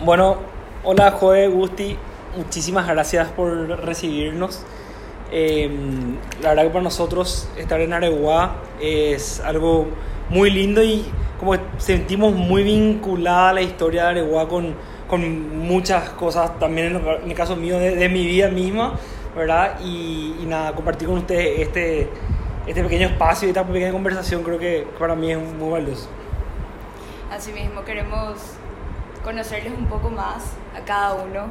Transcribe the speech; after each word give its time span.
Bueno, 0.00 0.36
hola 0.84 1.10
Joe, 1.10 1.48
Gusti, 1.48 1.98
muchísimas 2.36 2.86
gracias 2.86 3.26
por 3.30 3.50
recibirnos. 3.84 4.62
Eh, 5.32 5.68
la 6.40 6.50
verdad 6.50 6.62
que 6.62 6.68
para 6.68 6.84
nosotros 6.84 7.50
estar 7.56 7.80
en 7.80 7.92
Areguá 7.92 8.58
es 8.80 9.40
algo 9.40 9.88
muy 10.28 10.50
lindo 10.50 10.84
y 10.84 11.04
como 11.40 11.56
sentimos 11.78 12.32
muy 12.32 12.62
vinculada 12.62 13.54
la 13.54 13.62
historia 13.62 14.04
de 14.04 14.08
Areguá 14.10 14.46
con, 14.46 14.76
con 15.08 15.58
muchas 15.58 16.10
cosas, 16.10 16.56
también 16.60 16.94
en, 16.94 17.30
el 17.30 17.34
caso 17.34 17.56
mío 17.56 17.80
de, 17.80 17.96
de, 17.96 18.08
mi 18.08 18.24
vida 18.24 18.50
misma, 18.50 18.94
¿verdad? 19.34 19.80
Y, 19.84 20.36
y, 20.40 20.46
nada, 20.46 20.76
compartir 20.76 21.08
con 21.08 21.18
ustedes 21.18 21.58
este, 21.58 22.08
este 22.68 22.84
pequeño 22.84 23.08
espacio 23.08 23.48
y 23.48 23.50
esta 23.50 23.66
pequeña 23.66 23.90
conversación 23.90 24.44
creo 24.44 24.60
que 24.60 24.86
para 24.96 25.16
mí 25.16 25.32
es 25.32 25.38
muy 25.38 25.70
valioso. 25.70 26.08
Asimismo, 27.32 27.84
queremos 27.84 28.57
conocerles 29.28 29.74
un 29.76 29.84
poco 29.84 30.08
más 30.08 30.54
a 30.74 30.82
cada 30.86 31.12
uno, 31.12 31.48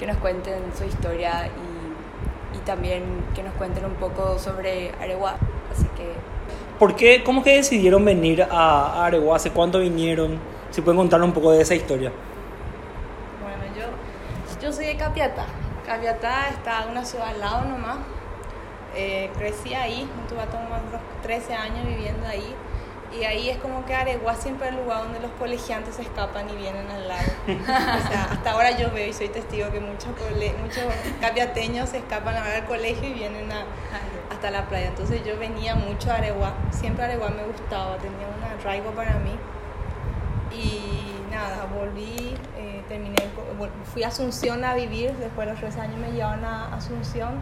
que 0.00 0.04
nos 0.04 0.16
cuenten 0.16 0.64
su 0.76 0.82
historia 0.82 1.46
y, 1.46 2.56
y 2.56 2.60
también 2.62 3.04
que 3.36 3.44
nos 3.44 3.54
cuenten 3.54 3.84
un 3.84 3.94
poco 3.94 4.36
sobre 4.36 4.90
Areguá. 5.00 5.36
Así 5.70 5.86
que 5.96 6.12
¿Por 6.80 6.96
qué, 6.96 7.22
cómo 7.22 7.44
que 7.44 7.54
decidieron 7.54 8.04
venir 8.04 8.42
a 8.50 9.04
Areguá? 9.04 9.36
¿Hace 9.36 9.52
cuánto 9.52 9.78
vinieron? 9.78 10.40
Si 10.72 10.80
pueden 10.80 10.98
contarnos 10.98 11.28
un 11.28 11.34
poco 11.34 11.52
de 11.52 11.62
esa 11.62 11.76
historia. 11.76 12.10
Bueno, 13.42 13.62
yo, 13.78 13.86
yo 14.60 14.72
soy 14.72 14.86
de 14.86 14.96
Capiatá. 14.96 15.46
Capiatá 15.86 16.48
está 16.48 16.86
una 16.90 17.04
ciudad 17.04 17.28
al 17.28 17.38
lado 17.38 17.64
nomás. 17.66 17.98
Eh, 18.96 19.30
crecí 19.38 19.72
ahí, 19.72 20.08
tuve 20.28 20.40
unos 20.40 21.00
13 21.22 21.54
años 21.54 21.86
viviendo 21.86 22.26
ahí. 22.26 22.56
Y 23.12 23.24
ahí 23.24 23.50
es 23.50 23.58
como 23.58 23.84
que 23.84 23.94
Areguá 23.94 24.36
siempre 24.36 24.68
es 24.68 24.74
el 24.74 24.82
lugar 24.82 25.02
donde 25.02 25.18
los 25.18 25.32
colegiantes 25.32 25.98
escapan 25.98 26.48
y 26.48 26.56
vienen 26.56 26.88
al 26.88 27.08
lago. 27.08 27.32
o 27.48 28.08
sea, 28.08 28.28
hasta 28.30 28.52
ahora 28.52 28.70
yo 28.70 28.90
veo 28.92 29.08
y 29.08 29.12
soy 29.12 29.28
testigo 29.28 29.70
que 29.70 29.80
muchos, 29.80 30.10
muchos 30.62 30.84
capiateños 31.20 31.88
se 31.88 31.98
escapan 31.98 32.36
a 32.36 32.54
al 32.54 32.66
colegio 32.66 33.08
y 33.08 33.12
vienen 33.14 33.50
a, 33.50 33.64
hasta 34.30 34.50
la 34.52 34.66
playa. 34.68 34.88
Entonces 34.88 35.24
yo 35.24 35.36
venía 35.38 35.74
mucho 35.74 36.10
a 36.12 36.16
Areguá, 36.16 36.54
siempre 36.70 37.04
Areguá 37.04 37.30
me 37.30 37.44
gustaba, 37.44 37.96
tenía 37.96 38.26
un 38.28 38.60
arraigo 38.60 38.90
para 38.92 39.14
mí. 39.14 39.36
Y 40.52 41.32
nada, 41.32 41.66
volví, 41.66 42.36
eh, 42.56 42.84
terminé, 42.88 43.16
fui 43.92 44.04
a 44.04 44.08
Asunción 44.08 44.64
a 44.64 44.74
vivir, 44.74 45.12
después 45.16 45.46
de 45.46 45.52
los 45.52 45.60
tres 45.60 45.76
años 45.78 45.96
me 45.96 46.12
llevaron 46.12 46.44
a 46.44 46.76
Asunción 46.76 47.40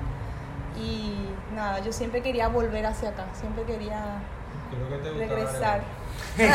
y 0.81 1.15
nada, 1.55 1.81
yo 1.81 1.93
siempre 1.93 2.23
quería 2.23 2.49
volver 2.49 2.87
hacia 2.87 3.11
acá, 3.11 3.27
siempre 3.35 3.65
quería 3.65 4.21
regresar. 5.19 5.81
me 6.39 6.47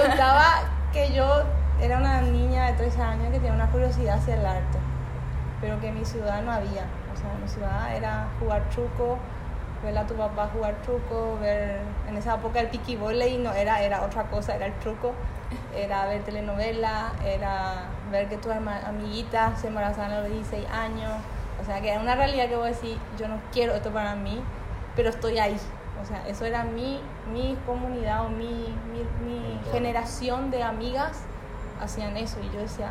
gustaba 0.00 0.64
que 0.92 1.12
yo 1.12 1.42
era 1.80 1.98
una 1.98 2.20
niña 2.22 2.66
de 2.66 2.72
13 2.74 3.02
años 3.02 3.32
que 3.32 3.38
tenía 3.38 3.52
una 3.52 3.68
curiosidad 3.70 4.18
hacia 4.18 4.36
el 4.36 4.46
arte, 4.46 4.78
pero 5.60 5.80
que 5.80 5.88
en 5.88 5.98
mi 5.98 6.04
ciudad 6.04 6.40
no 6.42 6.52
había. 6.52 6.86
O 7.12 7.16
sea, 7.16 7.32
en 7.34 7.42
mi 7.42 7.48
ciudad 7.48 7.96
era 7.96 8.28
jugar 8.38 8.62
truco, 8.70 9.18
ver 9.82 9.98
a 9.98 10.06
tu 10.06 10.14
papá 10.14 10.48
jugar 10.52 10.76
truco, 10.82 11.38
ver 11.40 11.80
en 12.08 12.16
esa 12.16 12.36
época 12.36 12.60
el 12.60 12.68
piqui 12.68 12.94
y 12.94 13.38
no 13.38 13.52
era, 13.52 13.82
era 13.82 14.02
otra 14.02 14.24
cosa, 14.24 14.54
era 14.54 14.66
el 14.66 14.74
truco, 14.74 15.12
era 15.76 16.06
ver 16.06 16.22
telenovela, 16.22 17.12
era 17.24 17.86
ver 18.10 18.28
que 18.28 18.36
tus 18.36 18.52
amiguitas 18.52 19.60
se 19.60 19.68
embarazaban 19.68 20.12
a 20.12 20.20
los 20.20 20.30
16 20.30 20.68
años. 20.70 21.12
O 21.60 21.64
sea, 21.64 21.80
que 21.80 21.90
era 21.90 22.00
una 22.00 22.14
realidad 22.14 22.48
que 22.48 22.56
voy 22.56 22.66
a 22.66 22.68
decir, 22.68 22.98
yo 23.18 23.28
no 23.28 23.38
quiero 23.52 23.74
esto 23.74 23.90
para 23.90 24.14
mí, 24.14 24.42
pero 24.96 25.10
estoy 25.10 25.38
ahí. 25.38 25.56
O 26.00 26.04
sea, 26.06 26.26
eso 26.28 26.44
era 26.44 26.64
mi, 26.64 27.00
mi 27.32 27.56
comunidad 27.66 28.26
o 28.26 28.28
mi, 28.28 28.74
mi, 28.90 29.04
mi 29.24 29.60
generación 29.70 30.50
de 30.50 30.62
amigas 30.62 31.22
hacían 31.80 32.16
eso. 32.16 32.38
Y 32.40 32.54
yo 32.54 32.60
decía, 32.60 32.90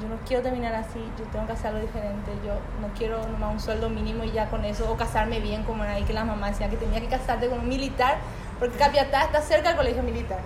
yo 0.00 0.08
no 0.08 0.16
quiero 0.26 0.42
terminar 0.42 0.74
así, 0.74 1.00
yo 1.18 1.24
tengo 1.26 1.46
que 1.46 1.52
hacer 1.52 1.68
algo 1.68 1.80
diferente, 1.80 2.32
yo 2.44 2.54
no 2.80 2.92
quiero 2.96 3.26
nomás 3.28 3.52
un 3.52 3.60
sueldo 3.60 3.88
mínimo 3.88 4.24
y 4.24 4.32
ya 4.32 4.50
con 4.50 4.64
eso, 4.64 4.90
o 4.90 4.96
casarme 4.96 5.40
bien, 5.40 5.62
como 5.64 5.84
era 5.84 5.94
ahí 5.94 6.04
que 6.04 6.12
las 6.12 6.26
mamás 6.26 6.50
decían 6.50 6.70
que 6.70 6.76
tenía 6.76 7.00
que 7.00 7.08
casarte 7.08 7.48
con 7.48 7.60
un 7.60 7.68
militar, 7.68 8.16
porque 8.58 8.76
Capiatá 8.76 9.24
está 9.24 9.40
cerca 9.40 9.68
del 9.68 9.76
colegio 9.76 10.02
militar. 10.02 10.38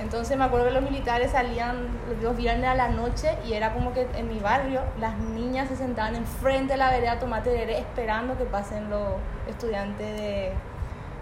Entonces 0.00 0.36
me 0.36 0.44
acuerdo 0.44 0.66
que 0.66 0.72
los 0.72 0.82
militares 0.82 1.30
salían 1.32 1.88
los 2.20 2.36
viernes 2.36 2.68
a 2.68 2.74
la 2.74 2.88
noche 2.88 3.36
y 3.46 3.52
era 3.52 3.72
como 3.72 3.92
que 3.92 4.08
en 4.16 4.28
mi 4.28 4.40
barrio 4.40 4.80
las 4.98 5.16
niñas 5.18 5.68
se 5.68 5.76
sentaban 5.76 6.16
enfrente 6.16 6.72
de 6.72 6.78
la 6.78 6.90
vereda 6.90 7.18
tomate 7.20 7.50
de 7.50 7.78
esperando 7.78 8.36
que 8.36 8.44
pasen 8.44 8.90
los 8.90 9.14
estudiantes 9.48 10.16
de... 10.16 10.52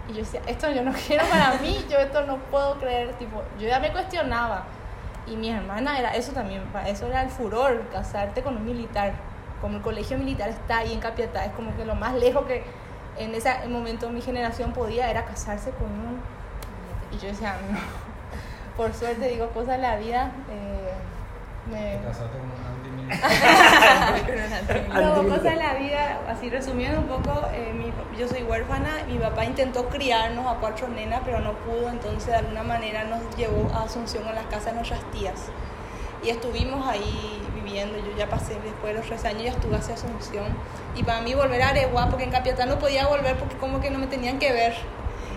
Y 0.09 0.13
yo 0.13 0.19
decía, 0.19 0.41
esto 0.47 0.69
yo 0.71 0.83
no 0.83 0.91
quiero 1.07 1.25
para 1.27 1.53
mí, 1.59 1.85
yo 1.89 1.97
esto 1.97 2.25
no 2.25 2.37
puedo 2.37 2.79
creer, 2.79 3.13
tipo, 3.13 3.41
yo 3.59 3.67
ya 3.67 3.79
me 3.79 3.91
cuestionaba 3.91 4.65
y 5.25 5.37
mi 5.37 5.49
hermana 5.49 5.97
era 5.99 6.15
eso 6.15 6.33
también, 6.33 6.63
eso 6.85 7.07
era 7.07 7.23
el 7.23 7.29
furor, 7.29 7.87
casarte 7.91 8.43
con 8.43 8.57
un 8.57 8.65
militar. 8.65 9.13
Como 9.61 9.77
el 9.77 9.81
colegio 9.81 10.17
militar 10.17 10.49
está 10.49 10.79
ahí 10.79 10.91
en 10.91 10.99
Capiatá, 10.99 11.45
es 11.45 11.53
como 11.53 11.75
que 11.77 11.85
lo 11.85 11.95
más 11.95 12.13
lejos 12.15 12.45
que 12.45 12.63
en 13.17 13.33
ese 13.33 13.49
momento 13.69 14.09
mi 14.09 14.21
generación 14.21 14.73
podía 14.73 15.09
era 15.09 15.23
casarse 15.23 15.71
con 15.71 15.87
un... 15.87 16.19
Y 17.11 17.19
yo 17.19 17.27
decía, 17.27 17.55
no. 17.71 17.79
Por 18.75 18.93
suerte, 18.93 19.27
digo, 19.29 19.49
cosas 19.49 19.77
de 19.77 19.83
la 19.83 19.95
vida. 19.97 20.31
Eh, 20.49 20.72
me... 21.69 21.99
casaste 22.05 22.37
con 22.37 22.49
un 22.49 22.63
no, 24.93 25.23
cosas 25.27 25.43
de 25.43 25.55
la 25.55 25.73
vida, 25.75 26.19
así 26.27 26.49
resumiendo 26.49 26.99
un 26.99 27.07
poco, 27.07 27.47
eh, 27.53 27.73
mi, 27.73 27.91
yo 28.17 28.27
soy 28.27 28.43
huérfana, 28.43 29.03
mi 29.07 29.17
papá 29.17 29.45
intentó 29.45 29.87
criarnos 29.89 30.47
a 30.47 30.55
cuatro 30.59 30.87
nenas, 30.87 31.21
pero 31.23 31.39
no 31.39 31.53
pudo, 31.53 31.89
entonces 31.89 32.27
de 32.27 32.35
alguna 32.35 32.63
manera 32.63 33.03
nos 33.03 33.35
llevó 33.35 33.71
a 33.73 33.83
Asunción, 33.83 34.27
a 34.27 34.33
las 34.33 34.45
casas 34.45 34.67
de 34.67 34.73
nuestras 34.73 35.01
tías. 35.11 35.49
Y 36.23 36.29
estuvimos 36.29 36.87
ahí 36.87 37.41
viviendo, 37.53 37.97
yo 37.97 38.17
ya 38.17 38.29
pasé 38.29 38.55
después 38.61 38.93
de 38.93 38.99
los 38.99 39.05
tres 39.05 39.25
años, 39.25 39.43
ya 39.43 39.51
estuve 39.51 39.75
hacia 39.75 39.95
Asunción. 39.95 40.45
Y 40.95 41.03
para 41.03 41.21
mí 41.21 41.33
volver 41.33 41.61
a 41.61 41.69
Areguá, 41.69 42.09
porque 42.09 42.23
en 42.23 42.31
Capiatá 42.31 42.65
no 42.65 42.79
podía 42.79 43.07
volver 43.07 43.35
porque 43.37 43.57
como 43.57 43.81
que 43.81 43.89
no 43.89 43.99
me 43.99 44.07
tenían 44.07 44.39
que 44.39 44.53
ver 44.53 44.73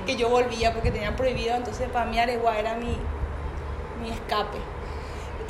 que 0.07 0.17
yo 0.17 0.29
volvía 0.29 0.73
porque 0.73 0.93
tenían 0.93 1.17
prohibido, 1.17 1.57
entonces 1.57 1.89
para 1.91 2.07
mí 2.07 2.19
Areguá 2.19 2.59
era 2.59 2.75
mi, 2.75 2.97
mi 4.01 4.11
escape 4.11 4.59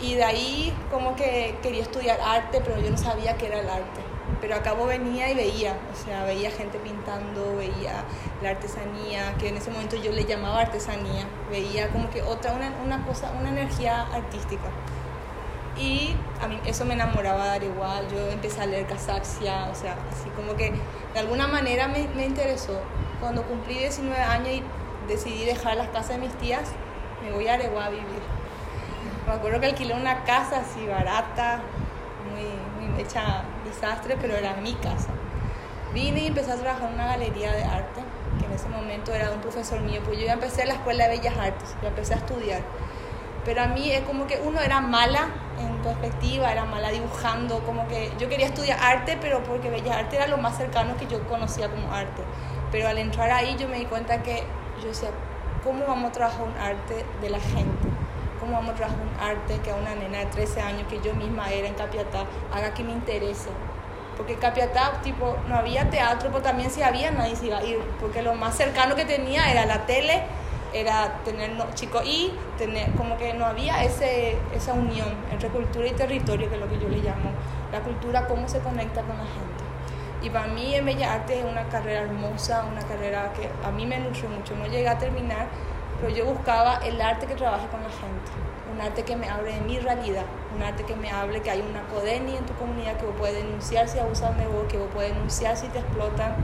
y 0.01 0.15
de 0.15 0.25
ahí 0.25 0.75
como 0.91 1.17
que 1.17 1.57
quería 1.63 1.83
estudiar 1.83 2.21
arte, 2.21 2.61
pero 2.65 2.81
yo 2.81 2.91
no 2.91 2.99
sabía 2.99 3.37
qué 3.37 3.47
era 3.47 3.61
el 3.61 3.69
arte. 3.69 4.01
Pero 4.41 4.57
acabo 4.57 4.87
venía 4.87 5.31
y 5.31 5.35
veía, 5.35 5.77
o 5.93 6.05
sea, 6.05 6.25
veía 6.25 6.51
gente 6.51 6.79
pintando, 6.79 7.57
veía 7.57 8.05
la 8.43 8.51
artesanía, 8.51 9.35
que 9.39 9.49
en 9.49 9.57
ese 9.57 9.71
momento 9.71 9.97
yo 9.97 10.13
le 10.13 10.25
llamaba 10.25 10.61
artesanía, 10.61 11.27
veía 11.51 11.89
como 11.89 12.11
que 12.11 12.23
otra, 12.23 12.53
una, 12.53 12.71
una 12.85 13.07
cosa, 13.07 13.33
una 13.39 13.49
energía 13.49 14.03
artística. 14.13 14.69
Y 15.79 16.15
a 16.43 16.49
mí 16.49 16.61
eso 16.67 16.85
me 16.85 16.95
enamoraba 16.95 17.45
de 17.45 17.51
dar 17.51 17.65
igual, 17.65 18.07
yo 18.11 18.31
empecé 18.31 18.63
a 18.63 18.67
leer 18.67 18.87
Casaxia, 18.87 19.69
o 19.71 19.75
sea, 19.75 19.97
así 20.13 20.29
como 20.31 20.57
que 20.57 20.73
de 21.15 21.21
alguna 21.21 21.47
manera 21.47 21.89
me, 21.89 22.07
me 22.09 22.27
interesó. 22.27 22.81
Cuando 23.21 23.43
cumplí 23.43 23.79
19 23.79 24.23
años 24.23 24.49
y 24.49 24.63
decidí 25.09 25.45
dejar 25.45 25.77
las 25.77 25.89
casas 25.89 26.11
de 26.11 26.19
mis 26.19 26.35
tías, 26.35 26.69
me 27.23 27.33
voy 27.33 27.49
a 27.49 27.55
Areguá 27.55 27.87
a 27.87 27.91
vivir 27.91 28.37
me 29.27 29.33
acuerdo 29.33 29.61
que 29.61 29.67
alquilé 29.67 29.95
una 29.95 30.25
casa 30.25 30.61
así 30.61 30.87
barata, 30.87 31.61
muy, 32.31 32.89
muy 32.89 33.01
hecha 33.01 33.43
desastre, 33.65 34.17
pero 34.21 34.35
era 34.35 34.55
mi 34.55 34.75
casa. 34.75 35.09
Vine 35.93 36.21
y 36.21 36.27
empecé 36.29 36.53
a 36.53 36.57
trabajar 36.57 36.89
en 36.89 36.95
una 36.95 37.07
galería 37.07 37.53
de 37.53 37.65
arte, 37.65 38.03
que 38.39 38.47
en 38.47 38.53
ese 38.53 38.69
momento 38.69 39.13
era 39.13 39.31
de 39.31 39.35
un 39.35 39.41
profesor 39.41 39.81
mío, 39.81 40.01
pues 40.05 40.19
yo 40.19 40.27
ya 40.27 40.35
empecé 40.35 40.63
en 40.63 40.69
la 40.69 40.75
Escuela 40.75 41.09
de 41.09 41.19
Bellas 41.19 41.37
Artes, 41.39 41.75
yo 41.83 41.89
empecé 41.89 42.15
a 42.15 42.19
estudiar. 42.19 42.61
Pero 43.45 43.63
a 43.63 43.67
mí 43.67 43.91
es 43.93 44.03
como 44.03 44.27
que 44.27 44.41
uno 44.45 44.61
era 44.61 44.81
mala 44.81 45.29
en 45.59 45.77
perspectiva, 45.79 46.51
era 46.51 46.65
mala 46.65 46.91
dibujando, 46.91 47.61
como 47.61 47.87
que 47.89 48.11
yo 48.19 48.29
quería 48.29 48.47
estudiar 48.47 48.79
arte, 48.81 49.17
pero 49.21 49.43
porque 49.45 49.71
Bellas 49.71 49.97
Artes 49.97 50.15
era 50.15 50.27
lo 50.27 50.37
más 50.37 50.57
cercano 50.57 50.97
que 50.97 51.07
yo 51.07 51.27
conocía 51.29 51.69
como 51.69 51.93
arte. 51.93 52.23
Pero 52.73 52.89
al 52.89 52.99
entrar 52.99 53.31
ahí 53.31 53.57
yo 53.59 53.69
me 53.69 53.79
di 53.79 53.87
cuenta 53.87 54.23
que 54.23 54.43
yo 54.83 54.89
decía, 54.89 55.11
¿cómo 55.65 55.87
vamos 55.87 56.11
a 56.11 56.13
trabajar 56.13 56.43
un 56.43 56.57
arte 56.59 57.07
de 57.23 57.31
la 57.31 57.41
gente? 57.41 57.96
Cómo 58.47 58.59
vamos 58.59 58.75
a 58.75 58.77
trabajar 58.77 59.01
un 59.01 59.21
arte 59.21 59.59
que 59.59 59.71
a 59.73 59.75
una 59.75 59.95
nena 59.95 60.19
de 60.19 60.27
13 60.27 60.61
años 60.61 60.85
que 60.89 61.01
yo 61.01 61.15
misma 61.15 61.51
era 61.51 61.67
en 61.67 61.75
Capiatá 61.75 62.25
haga 62.55 62.73
que 62.73 62.85
me 62.85 62.93
interese. 62.93 63.51
Porque 64.17 64.35
en 64.35 64.39
Capiatá, 64.39 65.01
tipo, 65.03 65.37
no 65.49 65.57
había 65.57 65.91
teatro, 65.91 66.31
pero 66.31 66.43
también 66.43 66.71
si 66.71 66.81
había, 66.81 67.11
nadie 67.11 67.37
se 67.37 67.47
iba 67.47 67.59
a 67.59 67.65
ir. 67.65 67.79
Porque 68.01 68.23
lo 68.23 68.35
más 68.35 68.57
cercano 68.57 68.95
que 68.95 69.05
tenía 69.05 69.51
era 69.51 69.67
la 69.67 69.85
tele, 69.85 70.23
era 70.73 71.21
tener 71.25 71.51
no, 71.51 71.67
chicos 71.75 72.03
y 72.07 72.33
tener, 72.57 72.93
como 72.93 73.19
que 73.19 73.35
no 73.35 73.45
había 73.45 73.83
ese, 73.85 74.39
esa 74.55 74.73
unión 74.73 75.09
entre 75.31 75.49
cultura 75.49 75.87
y 75.87 75.93
territorio, 75.93 76.49
que 76.49 76.55
es 76.55 76.61
lo 76.61 76.69
que 76.69 76.79
yo 76.79 76.89
le 76.89 76.99
llamo. 76.99 77.31
La 77.73 77.81
cultura, 77.81 78.27
cómo 78.27 78.49
se 78.49 78.61
conecta 78.61 79.03
con 79.03 79.19
la 79.19 79.25
gente. 79.25 79.65
Y 80.23 80.31
para 80.31 80.47
mí 80.47 80.75
en 80.75 80.87
Bellas 80.87 81.11
Artes 81.11 81.39
es 81.39 81.45
una 81.45 81.69
carrera 81.69 82.03
hermosa, 82.03 82.65
una 82.71 82.81
carrera 82.81 83.33
que 83.35 83.51
a 83.67 83.71
mí 83.71 83.85
me 83.87 83.99
nutre 83.99 84.29
mucho. 84.29 84.57
No 84.57 84.67
llegué 84.67 84.89
a 84.89 84.97
terminar, 84.97 85.47
pero 86.01 86.15
yo 86.15 86.27
buscaba 86.27 86.77
el 86.85 87.01
arte 87.01 87.27
que 87.27 87.35
trabaje 87.35 87.67
con 87.69 87.83
la 87.83 87.89
gente, 87.89 88.31
un 88.73 88.81
arte 88.81 89.03
que 89.05 89.17
me 89.17 89.29
hable 89.29 89.55
de 89.55 89.61
mi 89.61 89.79
realidad, 89.79 90.25
un 90.55 90.63
arte 90.63 90.85
que 90.85 90.95
me 90.95 91.11
hable 91.11 91.41
que 91.41 91.51
hay 91.51 91.61
una 91.61 91.83
CODENI 91.89 92.37
en 92.37 92.47
tu 92.47 92.55
comunidad 92.55 92.97
que 92.97 93.07
vos 93.07 93.15
puedes 93.19 93.37
denunciar 93.37 93.89
si 93.89 93.99
abusan 93.99 94.37
de 94.37 94.47
vos, 94.47 94.65
que 94.69 94.79
vos 94.79 94.89
puedes 94.93 95.15
denunciar 95.15 95.57
si 95.57 95.69
te 95.69 95.79
explotan 95.79 96.35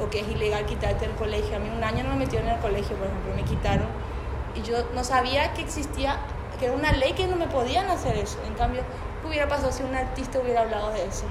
o 0.00 0.08
que 0.08 0.20
es 0.20 0.28
ilegal 0.28 0.64
quitarte 0.66 1.04
el 1.04 1.12
colegio. 1.12 1.56
A 1.56 1.58
mí 1.58 1.70
un 1.74 1.84
año 1.84 2.04
no 2.04 2.10
me 2.10 2.24
metieron 2.24 2.48
en 2.48 2.54
el 2.54 2.60
colegio, 2.60 2.96
por 2.96 3.06
ejemplo, 3.06 3.34
me 3.34 3.42
quitaron 3.42 3.88
y 4.54 4.62
yo 4.62 4.76
no 4.94 5.04
sabía 5.04 5.52
que 5.52 5.62
existía, 5.62 6.16
que 6.58 6.66
era 6.66 6.74
una 6.74 6.92
ley 6.92 7.12
que 7.12 7.26
no 7.26 7.36
me 7.36 7.48
podían 7.48 7.90
hacer 7.90 8.16
eso. 8.16 8.38
En 8.46 8.54
cambio, 8.54 8.82
¿qué 9.20 9.28
hubiera 9.28 9.48
pasado 9.48 9.72
si 9.72 9.82
un 9.82 9.94
artista 9.94 10.38
hubiera 10.38 10.62
hablado 10.62 10.90
de 10.92 11.04
eso? 11.04 11.24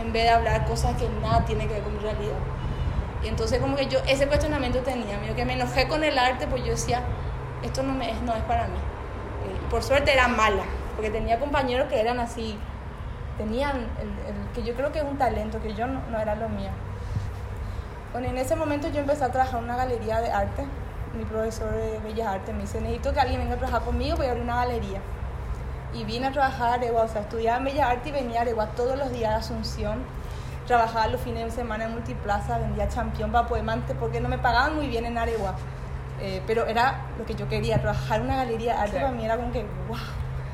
En 0.00 0.12
vez 0.12 0.24
de 0.24 0.30
hablar 0.30 0.66
cosas 0.66 0.96
que 0.96 1.08
nada 1.22 1.44
tiene 1.44 1.66
que 1.66 1.74
ver 1.74 1.82
con 1.82 1.94
mi 1.94 2.00
realidad. 2.00 2.36
Y 3.22 3.28
entonces 3.28 3.60
como 3.60 3.76
que 3.76 3.86
yo 3.86 3.98
ese 4.06 4.26
cuestionamiento 4.26 4.80
tenía, 4.80 5.18
mío, 5.18 5.34
que 5.34 5.44
me 5.44 5.54
enojé 5.54 5.88
con 5.88 6.04
el 6.04 6.18
arte, 6.18 6.46
pues 6.46 6.62
yo 6.64 6.70
decía, 6.70 7.02
esto 7.62 7.82
no, 7.82 7.92
me, 7.92 8.12
no 8.22 8.34
es 8.34 8.42
para 8.44 8.68
mí. 8.68 8.78
Y 9.46 9.70
por 9.70 9.82
suerte 9.82 10.12
era 10.12 10.28
mala, 10.28 10.64
porque 10.94 11.10
tenía 11.10 11.38
compañeros 11.38 11.88
que 11.88 12.00
eran 12.00 12.20
así, 12.20 12.58
tenían, 13.38 13.76
el, 14.00 14.08
el, 14.08 14.52
que 14.54 14.62
yo 14.62 14.74
creo 14.74 14.92
que 14.92 14.98
es 14.98 15.04
un 15.04 15.18
talento, 15.18 15.60
que 15.60 15.74
yo 15.74 15.86
no, 15.86 16.00
no 16.10 16.18
era 16.18 16.34
lo 16.34 16.48
mío. 16.48 16.70
Bueno, 18.12 18.28
en 18.28 18.38
ese 18.38 18.56
momento 18.56 18.88
yo 18.88 19.00
empecé 19.00 19.24
a 19.24 19.30
trabajar 19.30 19.58
en 19.58 19.64
una 19.64 19.76
galería 19.76 20.20
de 20.20 20.30
arte. 20.30 20.64
Mi 21.14 21.24
profesor 21.24 21.70
de 21.72 21.98
Bellas 21.98 22.28
Artes 22.28 22.54
me 22.54 22.62
dice, 22.62 22.80
necesito 22.80 23.12
que 23.12 23.20
alguien 23.20 23.40
venga 23.40 23.54
a 23.54 23.58
trabajar 23.58 23.82
conmigo, 23.82 24.16
voy 24.16 24.26
a 24.26 24.30
abrir 24.30 24.44
una 24.44 24.56
galería. 24.56 25.00
Y 25.92 26.04
vine 26.04 26.26
a 26.26 26.32
trabajar 26.32 26.70
a 26.70 26.74
Aregua, 26.74 27.02
o 27.02 27.08
sea, 27.08 27.22
estudiaba 27.22 27.58
en 27.58 27.64
Bellas 27.64 27.90
Artes 27.90 28.08
y 28.08 28.12
venía 28.12 28.38
a 28.38 28.42
Aregua 28.42 28.68
todos 28.68 28.96
los 28.96 29.10
días 29.12 29.32
a 29.32 29.36
Asunción. 29.36 29.98
Trabajaba 30.66 31.06
los 31.08 31.20
fines 31.20 31.44
de 31.44 31.50
semana 31.50 31.84
en 31.84 31.92
Multiplaza, 31.92 32.58
vendía 32.58 32.88
champión 32.88 33.30
para 33.30 33.46
poder 33.46 33.62
mantener, 33.62 33.96
porque 34.00 34.20
no 34.20 34.28
me 34.28 34.38
pagaban 34.38 34.74
muy 34.74 34.88
bien 34.88 35.06
en 35.06 35.16
Aregua. 35.16 35.54
Eh, 36.20 36.42
pero 36.46 36.66
era 36.66 37.02
lo 37.18 37.24
que 37.24 37.34
yo 37.34 37.48
quería, 37.48 37.80
trabajar 37.80 38.20
en 38.20 38.26
una 38.26 38.36
galería 38.36 38.74
de 38.74 38.78
arte 38.80 38.90
Claro. 38.92 39.06
para 39.06 39.16
mí 39.16 39.24
era 39.24 39.36
como 39.36 39.52
que, 39.52 39.62
wow. 39.88 39.98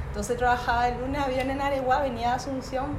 Entonces 0.09 0.37
trabajaba 0.37 0.89
el 0.89 1.01
lunes 1.01 1.23
a 1.23 1.29
viernes 1.29 1.57
en 1.57 1.63
Aregua, 1.63 2.01
venía 2.01 2.33
a 2.33 2.35
Asunción, 2.35 2.97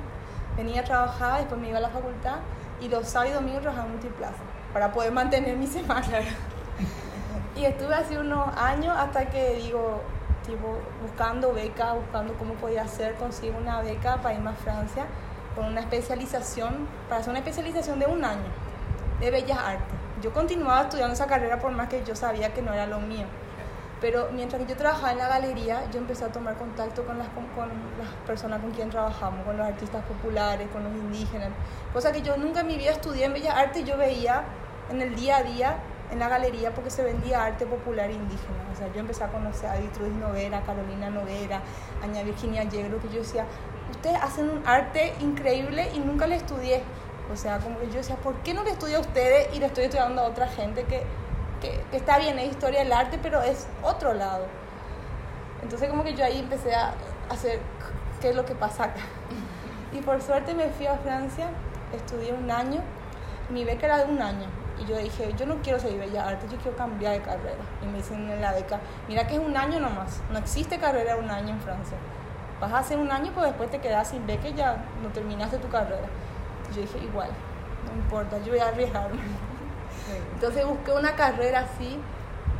venía, 0.57 0.83
trabajaba, 0.83 1.37
después 1.37 1.59
me 1.61 1.69
iba 1.69 1.77
a 1.77 1.81
la 1.81 1.89
facultad 1.89 2.37
y 2.81 2.89
los 2.89 3.07
sábados 3.07 3.31
y 3.31 3.35
domingos 3.35 3.61
trabajaba 3.61 3.87
en 3.87 3.93
Multiplaza 3.93 4.43
para 4.71 4.91
poder 4.91 5.11
mantener 5.11 5.55
mi 5.57 5.67
semana. 5.67 6.07
Y 7.55 7.65
estuve 7.65 7.93
así 7.93 8.17
unos 8.17 8.47
años 8.57 8.95
hasta 8.97 9.27
que 9.27 9.57
digo, 9.57 10.01
tipo, 10.43 10.75
buscando 11.03 11.53
beca, 11.53 11.93
buscando 11.93 12.33
cómo 12.33 12.55
podía 12.55 12.81
hacer, 12.81 13.13
consigo 13.13 13.59
una 13.59 13.79
beca 13.81 14.17
para 14.23 14.33
irme 14.33 14.49
a 14.49 14.53
Francia 14.53 15.05
con 15.55 15.65
una 15.65 15.81
especialización, 15.81 16.87
para 17.07 17.21
hacer 17.21 17.31
una 17.31 17.39
especialización 17.39 17.99
de 17.99 18.05
un 18.05 18.23
año 18.23 18.49
de 19.19 19.31
Bellas 19.31 19.57
Artes. 19.57 19.97
Yo 20.21 20.33
continuaba 20.33 20.83
estudiando 20.83 21.13
esa 21.13 21.27
carrera 21.27 21.59
por 21.59 21.71
más 21.71 21.89
que 21.89 22.03
yo 22.03 22.15
sabía 22.15 22.53
que 22.53 22.61
no 22.61 22.73
era 22.73 22.87
lo 22.87 22.99
mío. 22.99 23.25
Pero 24.01 24.29
mientras 24.33 24.61
que 24.61 24.67
yo 24.67 24.75
trabajaba 24.75 25.13
en 25.13 25.17
la 25.17 25.29
galería, 25.29 25.89
yo 25.91 25.99
empecé 25.99 26.25
a 26.25 26.27
tomar 26.31 26.55
contacto 26.57 27.05
con 27.05 27.17
las, 27.17 27.29
con, 27.29 27.45
con 27.47 27.69
las 27.97 28.09
personas 28.27 28.59
con 28.59 28.71
quien 28.71 28.89
trabajamos, 28.89 29.45
con 29.45 29.57
los 29.57 29.65
artistas 29.65 30.03
populares, 30.03 30.67
con 30.73 30.83
los 30.83 30.91
indígenas. 30.91 31.49
Cosa 31.93 32.11
que 32.11 32.21
yo 32.21 32.35
nunca 32.35 32.61
en 32.61 32.67
mi 32.67 32.77
vida 32.77 32.91
estudié 32.91 33.25
en 33.25 33.33
Bellas 33.33 33.55
Artes, 33.55 33.85
yo 33.85 33.97
veía 33.97 34.43
en 34.91 35.01
el 35.01 35.15
día 35.15 35.37
a 35.37 35.43
día 35.43 35.77
en 36.13 36.19
la 36.19 36.29
galería 36.29 36.73
porque 36.73 36.89
se 36.89 37.03
vendía 37.03 37.43
arte 37.43 37.65
popular 37.65 38.09
indígena. 38.09 38.63
O 38.71 38.75
sea, 38.75 38.91
yo 38.93 38.99
empecé 38.99 39.23
a 39.23 39.27
conocer 39.27 39.69
a 39.69 39.75
Vitrudis 39.77 40.13
Novera, 40.13 40.59
a 40.59 40.61
Carolina 40.61 41.09
Novera, 41.09 41.61
a 42.01 42.07
Ña 42.07 42.23
Virginia 42.23 42.63
Yegro, 42.63 43.01
que 43.01 43.09
yo 43.09 43.19
decía, 43.19 43.45
ustedes 43.91 44.17
hacen 44.21 44.49
un 44.49 44.65
arte 44.65 45.13
increíble 45.19 45.89
y 45.93 45.99
nunca 45.99 46.27
le 46.27 46.35
estudié. 46.35 46.83
O 47.31 47.35
sea, 47.35 47.57
como 47.57 47.79
que 47.79 47.87
yo 47.87 47.95
decía, 47.95 48.15
¿por 48.17 48.35
qué 48.43 48.53
no 48.53 48.63
le 48.63 48.71
estudio 48.71 48.97
a 48.97 49.01
ustedes 49.01 49.53
y 49.55 49.59
le 49.59 49.65
estoy 49.65 49.85
estudiando 49.85 50.21
a 50.21 50.25
otra 50.25 50.47
gente 50.47 50.83
que, 50.83 51.03
que, 51.61 51.83
que 51.89 51.97
está 51.97 52.19
bien, 52.19 52.37
es 52.37 52.51
historia 52.51 52.79
del 52.79 52.93
arte, 52.93 53.19
pero 53.21 53.41
es 53.41 53.67
otro 53.81 54.13
lado? 54.13 54.45
Entonces 55.63 55.89
como 55.89 56.03
que 56.03 56.13
yo 56.13 56.23
ahí 56.23 56.39
empecé 56.39 56.75
a 56.75 56.93
hacer 57.29 57.59
qué 58.21 58.29
es 58.29 58.35
lo 58.35 58.45
que 58.45 58.53
pasa 58.53 58.85
acá. 58.85 59.01
Y 59.93 60.01
por 60.01 60.21
suerte 60.21 60.53
me 60.53 60.69
fui 60.69 60.85
a 60.85 60.97
Francia, 60.97 61.49
estudié 61.93 62.33
un 62.33 62.51
año, 62.51 62.81
mi 63.49 63.63
beca 63.63 63.85
era 63.85 63.97
de 63.99 64.11
un 64.11 64.21
año. 64.21 64.62
Y 64.83 64.89
yo 64.89 64.97
dije, 64.97 65.33
yo 65.37 65.45
no 65.45 65.55
quiero 65.61 65.79
seguir 65.79 65.99
Bellas 65.99 66.27
Artes, 66.27 66.51
yo 66.51 66.57
quiero 66.57 66.75
cambiar 66.75 67.13
de 67.13 67.21
carrera. 67.21 67.63
Y 67.81 67.85
me 67.85 67.97
dicen 67.99 68.29
en 68.29 68.41
la 68.41 68.51
beca, 68.51 68.79
mira 69.07 69.25
que 69.25 69.35
es 69.35 69.39
un 69.39 69.55
año 69.55 69.79
nomás, 69.79 70.21
no 70.31 70.39
existe 70.39 70.77
carrera 70.77 71.15
de 71.15 71.21
un 71.21 71.29
año 71.29 71.49
en 71.49 71.61
Francia. 71.61 71.97
Vas 72.59 72.71
a 72.73 72.79
hacer 72.79 72.97
un 72.97 73.11
año, 73.11 73.31
pues 73.33 73.47
después 73.47 73.69
te 73.71 73.79
quedas 73.79 74.09
sin 74.09 74.25
beca 74.27 74.47
y 74.49 74.53
ya 74.53 74.83
no 75.01 75.09
terminaste 75.09 75.57
tu 75.57 75.69
carrera. 75.69 76.07
Y 76.69 76.75
yo 76.75 76.81
dije, 76.81 76.97
igual, 76.99 77.29
no 77.85 78.01
importa, 78.01 78.37
yo 78.39 78.51
voy 78.51 78.59
a 78.59 78.67
arriesgarme. 78.67 79.21
Entonces 80.33 80.65
busqué 80.65 80.91
una 80.91 81.15
carrera 81.15 81.59
así, 81.61 81.97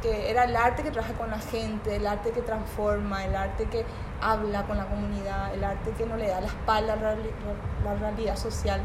que 0.01 0.31
era 0.31 0.45
el 0.45 0.55
arte 0.55 0.83
que 0.83 0.91
trabaja 0.91 1.13
con 1.13 1.29
la 1.29 1.39
gente, 1.39 1.95
el 1.95 2.07
arte 2.07 2.31
que 2.31 2.41
transforma, 2.41 3.25
el 3.25 3.35
arte 3.35 3.65
que 3.65 3.85
habla 4.21 4.63
con 4.63 4.77
la 4.77 4.85
comunidad, 4.85 5.53
el 5.53 5.63
arte 5.63 5.91
que 5.91 6.05
no 6.05 6.15
le 6.15 6.29
da 6.29 6.39
la 6.39 6.47
espalda 6.47 6.93
a 6.93 6.95
la 6.95 7.95
realidad 7.99 8.37
social. 8.37 8.81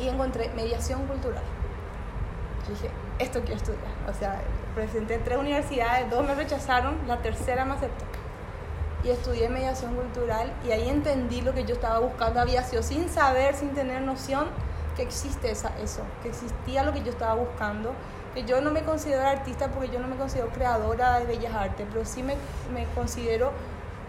Y 0.00 0.08
encontré 0.08 0.50
mediación 0.54 1.06
cultural. 1.06 1.42
Dije, 2.70 2.88
esto 3.18 3.40
quiero 3.40 3.56
estudiar. 3.56 3.82
O 4.08 4.14
sea, 4.14 4.40
presenté 4.74 5.14
en 5.14 5.24
tres 5.24 5.38
universidades, 5.38 6.08
dos 6.10 6.26
me 6.26 6.34
rechazaron, 6.34 6.96
la 7.06 7.18
tercera 7.18 7.64
me 7.64 7.74
aceptó. 7.74 8.04
Y 9.04 9.10
estudié 9.10 9.48
mediación 9.48 9.94
cultural 9.94 10.52
y 10.66 10.72
ahí 10.72 10.88
entendí 10.88 11.40
lo 11.40 11.52
que 11.54 11.64
yo 11.64 11.74
estaba 11.74 11.98
buscando. 11.98 12.40
Había 12.40 12.62
sido 12.62 12.82
sin 12.82 13.08
saber, 13.08 13.54
sin 13.54 13.70
tener 13.70 14.02
noción 14.02 14.46
que 14.96 15.02
existe 15.02 15.50
esa, 15.50 15.70
eso, 15.82 16.02
que 16.22 16.28
existía 16.28 16.82
lo 16.82 16.92
que 16.92 17.02
yo 17.02 17.10
estaba 17.10 17.34
buscando. 17.34 17.92
Que 18.34 18.44
yo 18.44 18.60
no 18.60 18.70
me 18.70 18.82
considero 18.84 19.26
artista 19.26 19.68
porque 19.68 19.88
yo 19.88 19.98
no 19.98 20.06
me 20.06 20.16
considero 20.16 20.48
creadora 20.50 21.18
de 21.18 21.26
bellas 21.26 21.54
artes, 21.54 21.86
pero 21.92 22.04
sí 22.04 22.22
me, 22.22 22.36
me 22.72 22.84
considero 22.94 23.52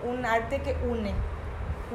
un 0.07 0.25
arte 0.25 0.61
que 0.61 0.75
une, 0.87 1.13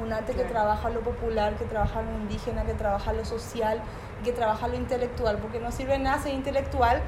un 0.01 0.11
arte 0.11 0.33
que 0.33 0.39
Claro. 0.39 0.49
trabaja 0.53 0.89
lo 0.89 1.01
popular, 1.01 1.55
que 1.55 1.65
trabaja 1.65 2.01
lo 2.01 2.11
indígena, 2.11 2.65
que 2.65 2.73
trabaja 2.73 3.13
lo 3.13 3.23
social, 3.25 3.79
que 4.23 4.31
trabaja 4.31 4.67
lo 4.67 4.75
intelectual, 4.75 5.37
porque 5.37 5.59
no 5.59 5.71
sirve 5.71 5.97
nada 5.99 6.19
ser 6.19 6.33
intelectual, 6.33 7.01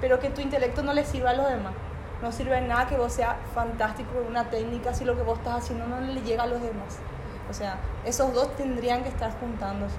pero 0.00 0.18
que 0.20 0.30
tu 0.30 0.40
intelecto 0.40 0.82
no 0.82 0.92
le 0.92 1.04
sirva 1.04 1.30
a 1.30 1.34
los 1.34 1.48
demás. 1.48 1.72
No 2.22 2.32
sirve 2.32 2.60
nada 2.62 2.86
que 2.86 2.96
vos 2.96 3.12
seas 3.12 3.36
fantástico 3.54 4.12
con 4.14 4.26
una 4.26 4.48
técnica 4.48 4.94
si 4.94 5.04
lo 5.04 5.16
que 5.16 5.22
vos 5.22 5.38
estás 5.38 5.64
haciendo 5.64 5.86
no 5.86 6.00
le 6.00 6.20
llega 6.22 6.44
a 6.44 6.46
los 6.46 6.62
demás. 6.62 6.98
O 7.50 7.52
sea, 7.52 7.78
esos 8.04 8.32
dos 8.32 8.56
tendrían 8.56 9.02
que 9.02 9.08
estar 9.08 9.38
juntándose. 9.38 9.96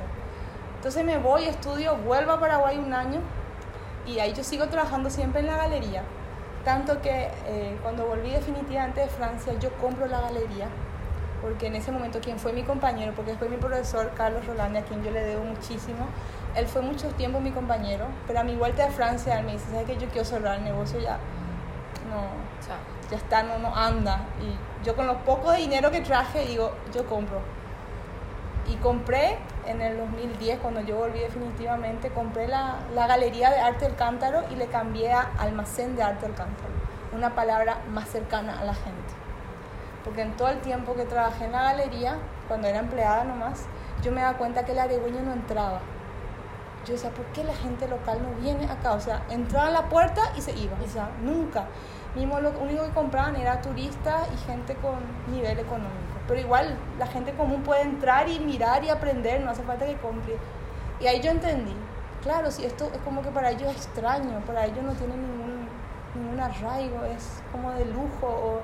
Entonces 0.75 1.03
me 1.05 1.17
voy, 1.17 1.45
estudio, 1.45 1.95
vuelvo 1.97 2.31
a 2.31 2.39
Paraguay 2.39 2.77
un 2.77 2.93
año 2.93 3.19
y 4.05 4.19
ahí 4.19 4.33
yo 4.33 4.43
sigo 4.43 4.67
trabajando 4.67 5.09
siempre 5.09 5.41
en 5.41 5.47
la 5.47 5.57
galería. 5.57 6.03
Tanto 6.63 7.01
que 7.01 7.29
eh, 7.45 7.77
cuando 7.81 8.05
volví 8.05 8.31
definitivamente 8.31 9.01
de 9.01 9.07
Francia, 9.07 9.53
yo 9.59 9.71
compro 9.73 10.05
la 10.07 10.21
galería, 10.21 10.67
porque 11.41 11.67
en 11.67 11.75
ese 11.75 11.91
momento 11.91 12.19
quien 12.19 12.39
fue 12.39 12.53
mi 12.53 12.63
compañero, 12.63 13.13
porque 13.15 13.31
después 13.31 13.49
mi 13.49 13.57
profesor 13.57 14.11
Carlos 14.15 14.45
Rolande, 14.45 14.79
a 14.79 14.83
quien 14.83 15.03
yo 15.03 15.11
le 15.11 15.23
debo 15.23 15.43
muchísimo, 15.43 16.07
él 16.55 16.67
fue 16.67 16.81
mucho 16.81 17.09
tiempo 17.09 17.39
mi 17.39 17.51
compañero, 17.51 18.05
pero 18.25 18.39
a 18.39 18.43
mi 18.43 18.55
vuelta 18.55 18.85
de 18.85 18.91
Francia 18.91 19.39
él 19.39 19.45
me 19.45 19.53
dice, 19.53 19.65
¿sabes 19.69 19.85
qué? 19.85 19.97
Yo 19.97 20.07
quiero 20.09 20.25
cerrar 20.25 20.57
el 20.57 20.63
negocio 20.63 20.99
ya. 20.99 21.19
No, 22.09 22.23
ya 23.09 23.17
está, 23.17 23.43
no, 23.43 23.59
no 23.59 23.75
anda. 23.75 24.21
Y 24.41 24.85
yo 24.85 24.95
con 24.95 25.07
los 25.07 25.17
pocos 25.17 25.53
de 25.53 25.59
dinero 25.59 25.91
que 25.91 26.01
traje, 26.01 26.45
digo, 26.45 26.71
yo 26.93 27.05
compro. 27.05 27.41
Y 28.67 28.75
compré 28.77 29.37
en 29.65 29.81
el 29.81 29.97
2010, 29.97 30.59
cuando 30.59 30.81
yo 30.81 30.97
volví 30.97 31.19
definitivamente, 31.19 32.09
compré 32.09 32.47
la, 32.47 32.79
la 32.93 33.07
Galería 33.07 33.49
de 33.49 33.59
Arte 33.59 33.85
del 33.85 33.95
Cántaro 33.95 34.43
y 34.51 34.55
le 34.55 34.67
cambié 34.67 35.13
a 35.13 35.31
Almacén 35.37 35.95
de 35.95 36.03
Arte 36.03 36.25
del 36.25 36.35
Cántaro. 36.35 36.69
Una 37.13 37.33
palabra 37.33 37.79
más 37.91 38.09
cercana 38.09 38.59
a 38.59 38.65
la 38.65 38.73
gente. 38.73 39.16
Porque 40.07 40.21
en 40.21 40.37
todo 40.37 40.47
el 40.47 40.61
tiempo 40.61 40.95
que 40.95 41.03
trabajé 41.03 41.43
en 41.43 41.51
la 41.51 41.63
galería, 41.63 42.17
cuando 42.47 42.69
era 42.69 42.79
empleada 42.79 43.25
nomás, 43.25 43.65
yo 44.01 44.13
me 44.13 44.21
daba 44.21 44.37
cuenta 44.37 44.63
que 44.63 44.71
el 44.71 44.79
aregüeño 44.79 45.21
no 45.21 45.33
entraba. 45.33 45.81
Yo 46.85 46.93
decía, 46.93 47.09
¿por 47.09 47.25
qué 47.33 47.43
la 47.43 47.53
gente 47.53 47.89
local 47.89 48.19
no 48.23 48.41
viene 48.41 48.71
acá? 48.71 48.93
O 48.93 49.01
sea, 49.01 49.23
entraba 49.29 49.67
a 49.67 49.71
la 49.71 49.89
puerta 49.89 50.21
y 50.37 50.41
se 50.41 50.57
iba. 50.57 50.77
O 50.81 50.87
sea, 50.87 51.09
nunca. 51.21 51.65
Mismo 52.15 52.39
lo 52.39 52.51
único 52.51 52.85
que 52.85 52.91
compraban 52.91 53.35
era 53.35 53.61
turistas 53.61 54.29
y 54.33 54.37
gente 54.49 54.75
con 54.75 54.95
nivel 55.29 55.59
económico. 55.59 55.91
Pero 56.25 56.39
igual, 56.39 56.77
la 56.97 57.07
gente 57.07 57.33
común 57.33 57.63
puede 57.63 57.81
entrar 57.81 58.29
y 58.29 58.39
mirar 58.39 58.85
y 58.85 58.89
aprender, 58.89 59.41
no 59.41 59.51
hace 59.51 59.63
falta 59.63 59.85
que 59.85 59.97
compre. 59.97 60.37
Y 61.01 61.07
ahí 61.07 61.19
yo 61.19 61.31
entendí. 61.31 61.75
Claro, 62.23 62.49
si 62.49 62.63
esto 62.63 62.89
es 62.93 63.01
como 63.01 63.21
que 63.21 63.29
para 63.31 63.51
ellos 63.51 63.69
es 63.71 63.87
extraño, 63.87 64.39
para 64.47 64.67
ellos 64.67 64.83
no 64.83 64.93
tiene 64.93 65.17
ningún, 65.17 65.67
ningún 66.15 66.39
arraigo, 66.39 67.03
es 67.03 67.43
como 67.51 67.71
de 67.71 67.83
lujo, 67.83 68.25
o 68.25 68.61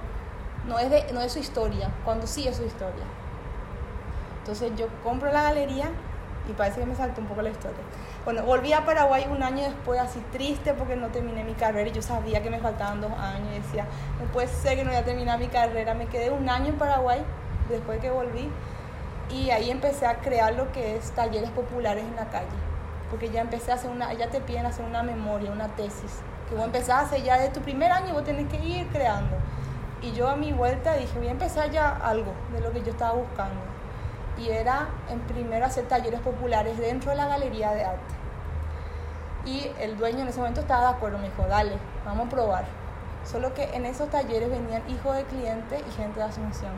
no 0.74 0.80
es, 0.80 0.90
de, 0.90 1.14
no 1.14 1.22
es 1.22 1.32
su 1.32 1.40
historia, 1.40 1.92
cuando 2.04 2.26
sí 2.26 2.48
es 2.48 2.58
su 2.58 2.64
historia. 2.64 3.04
Entonces 4.40 4.72
yo 4.76 4.88
compro 5.04 5.32
la 5.32 5.44
galería 5.44 5.90
y 6.50 6.54
parece 6.54 6.80
que 6.80 6.86
me 6.88 6.96
saltó 6.96 7.22
un 7.22 7.28
poco 7.28 7.44
la 7.44 7.50
historia. 7.50 7.78
Bueno, 8.26 8.44
volví 8.44 8.74
a 8.74 8.84
Paraguay 8.84 9.28
un 9.30 9.44
año 9.44 9.64
después, 9.64 10.00
así 10.00 10.20
triste 10.32 10.74
porque 10.74 10.96
no 10.96 11.10
terminé 11.10 11.44
mi 11.44 11.54
carrera 11.54 11.90
y 11.90 11.94
yo 11.94 12.02
sabía 12.02 12.42
que 12.42 12.50
me 12.50 12.60
faltaban 12.60 13.02
dos 13.02 13.12
años 13.12 13.50
y 13.52 13.60
decía, 13.60 13.86
no 14.20 14.26
puede 14.32 14.48
ser 14.48 14.78
que 14.78 14.84
no 14.84 14.90
voy 14.90 15.00
a 15.00 15.06
terminar 15.06 15.40
mi 15.40 15.48
carrera. 15.48 15.94
Me 15.94 16.08
quedé 16.08 16.32
un 16.32 16.50
año 16.50 16.70
en 16.70 16.78
Paraguay 16.78 17.22
después 17.70 18.00
que 18.00 18.10
volví 18.10 18.50
y 19.30 19.52
ahí 19.52 19.70
empecé 19.70 20.08
a 20.08 20.22
crear 20.22 20.56
lo 20.56 20.72
que 20.72 20.98
es 20.98 21.12
talleres 21.12 21.52
populares 21.52 22.04
en 22.04 22.16
la 22.16 22.30
calle. 22.30 22.48
Porque 23.12 23.30
ya 23.30 23.42
empecé 23.42 23.72
a 23.72 23.76
hacer 23.76 23.92
una, 23.92 24.12
ya 24.14 24.30
te 24.30 24.42
piden 24.42 24.66
hacer 24.66 24.86
una 24.86 25.04
memoria, 25.04 25.52
una 25.52 25.68
tesis, 25.76 26.22
que 26.50 26.56
vos 26.56 26.66
empezás 26.66 26.90
a 26.90 27.00
hacer 27.02 27.22
ya 27.22 27.38
desde 27.38 27.54
tu 27.54 27.62
primer 27.62 27.92
año 27.92 28.10
y 28.10 28.14
vos 28.14 28.24
tenés 28.24 28.48
que 28.50 28.58
ir 28.58 28.88
creando. 28.88 29.38
Y 30.04 30.12
yo 30.12 30.28
a 30.28 30.36
mi 30.36 30.52
vuelta 30.52 30.96
dije, 30.96 31.18
voy 31.18 31.30
a 31.30 31.32
empezar 31.32 31.72
ya 31.72 31.90
algo 31.90 32.34
de 32.52 32.62
lo 32.62 32.72
que 32.72 32.84
yo 32.84 32.92
estaba 32.92 33.14
buscando 33.14 33.74
y 34.38 34.50
era 34.50 34.90
en 35.10 35.20
primero 35.22 35.66
hacer 35.66 35.88
talleres 35.88 36.20
populares 36.20 36.78
dentro 36.78 37.12
de 37.12 37.18
la 37.18 37.28
galería 37.28 37.72
de 37.72 37.86
arte. 37.86 38.14
Y 39.46 39.70
el 39.80 39.98
dueño 39.98 40.20
en 40.20 40.28
ese 40.28 40.40
momento 40.40 40.62
estaba 40.62 40.90
de 40.90 40.96
acuerdo, 40.96 41.18
me 41.18 41.30
dijo, 41.30 41.44
dale, 41.48 41.78
vamos 42.06 42.28
a 42.28 42.30
probar. 42.30 42.66
Solo 43.24 43.54
que 43.54 43.64
en 43.76 43.86
esos 43.86 44.10
talleres 44.10 44.50
venían 44.50 44.82
hijos 44.90 45.16
de 45.16 45.24
clientes 45.24 45.82
y 45.88 45.92
gente 45.92 46.20
de 46.20 46.26
Asunción. 46.26 46.72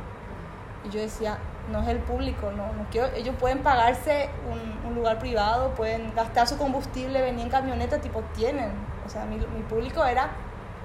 Y 0.84 0.89
yo 0.89 1.00
decía, 1.00 1.38
no 1.72 1.82
es 1.82 1.88
el 1.88 2.00
público, 2.00 2.51
no, 2.51 2.74
no 2.74 2.86
quiero, 2.91 3.08
ellos 3.15 3.36
pueden 3.39 3.63
pagarse 3.63 4.29
un, 4.51 4.75
lugar 4.96 5.20
privado, 5.20 5.72
pueden 5.72 6.15
gastar 6.15 6.48
su 6.48 6.58
combustible, 6.58 7.22
venir 7.22 7.41
en 7.41 7.50
camioneta, 7.50 8.00
tipo, 8.00 8.22
tienen. 8.34 8.72
O 9.05 9.10
sea, 9.10 9.25
mi, 9.25 9.36
mi 9.36 9.62
público 9.67 10.05
era 10.05 10.29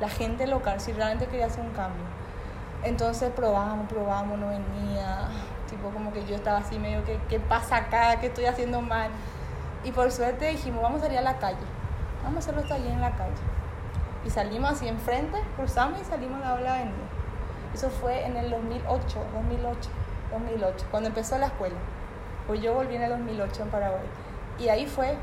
la 0.01 0.09
gente 0.09 0.47
local, 0.49 0.81
si 0.81 0.93
realmente 0.93 1.27
quería 1.27 1.47
hacer 1.47 1.63
un 1.63 1.71
cambio. 1.71 2.20
Entonces 2.83 3.31
probamos, 3.31 3.87
probamos, 3.89 4.39
no 4.39 4.49
venía, 4.49 5.29
tipo 5.69 5.91
como 5.91 6.13
que 6.13 6.25
yo 6.25 6.37
estaba 6.37 6.59
así 6.59 6.79
medio 6.79 7.05
que, 7.05 7.19
¿qué 7.29 7.39
pasa 7.39 7.77
acá? 7.77 8.19
¿Qué 8.21 8.29
estoy 8.29 8.47
haciendo 8.47 8.81
mal? 8.81 9.11
Y 9.85 9.93
por 9.93 10.11
suerte 10.11 10.47
dijimos, 10.47 10.83
vamos 10.83 11.01
a 11.01 11.05
salir 11.05 11.19
a 11.19 11.23
la 11.23 11.39
calle, 11.39 11.59
vamos 12.23 12.37
a 12.37 12.39
hacer 12.41 12.55
los 12.55 12.69
talleres 12.69 12.93
en 12.93 13.01
la 13.01 13.13
calle. 13.13 13.35
Y 14.25 14.31
salimos 14.31 14.73
así 14.73 14.89
enfrente, 14.89 15.39
cruzamos 15.57 16.01
y 16.01 16.05
salimos 16.05 16.43
a 16.43 16.61
la 16.61 16.75
avenida. 16.75 16.97
Eso 17.75 17.89
fue 17.89 18.25
en 18.27 18.37
el 18.37 18.51
2008, 18.51 19.19
2008, 19.35 19.91
2008, 20.33 20.87
cuando 20.91 21.09
empezó 21.09 21.39
la 21.39 21.47
escuela. 21.47 21.77
Pues 22.47 22.61
yo 22.61 22.75
volví 22.75 22.97
en 22.97 23.03
el 23.03 23.11
2008 23.11 23.63
en 23.63 23.69
Paraguay. 23.69 24.07
Y 24.59 24.69
ahí 24.69 24.87
fue, 24.87 25.17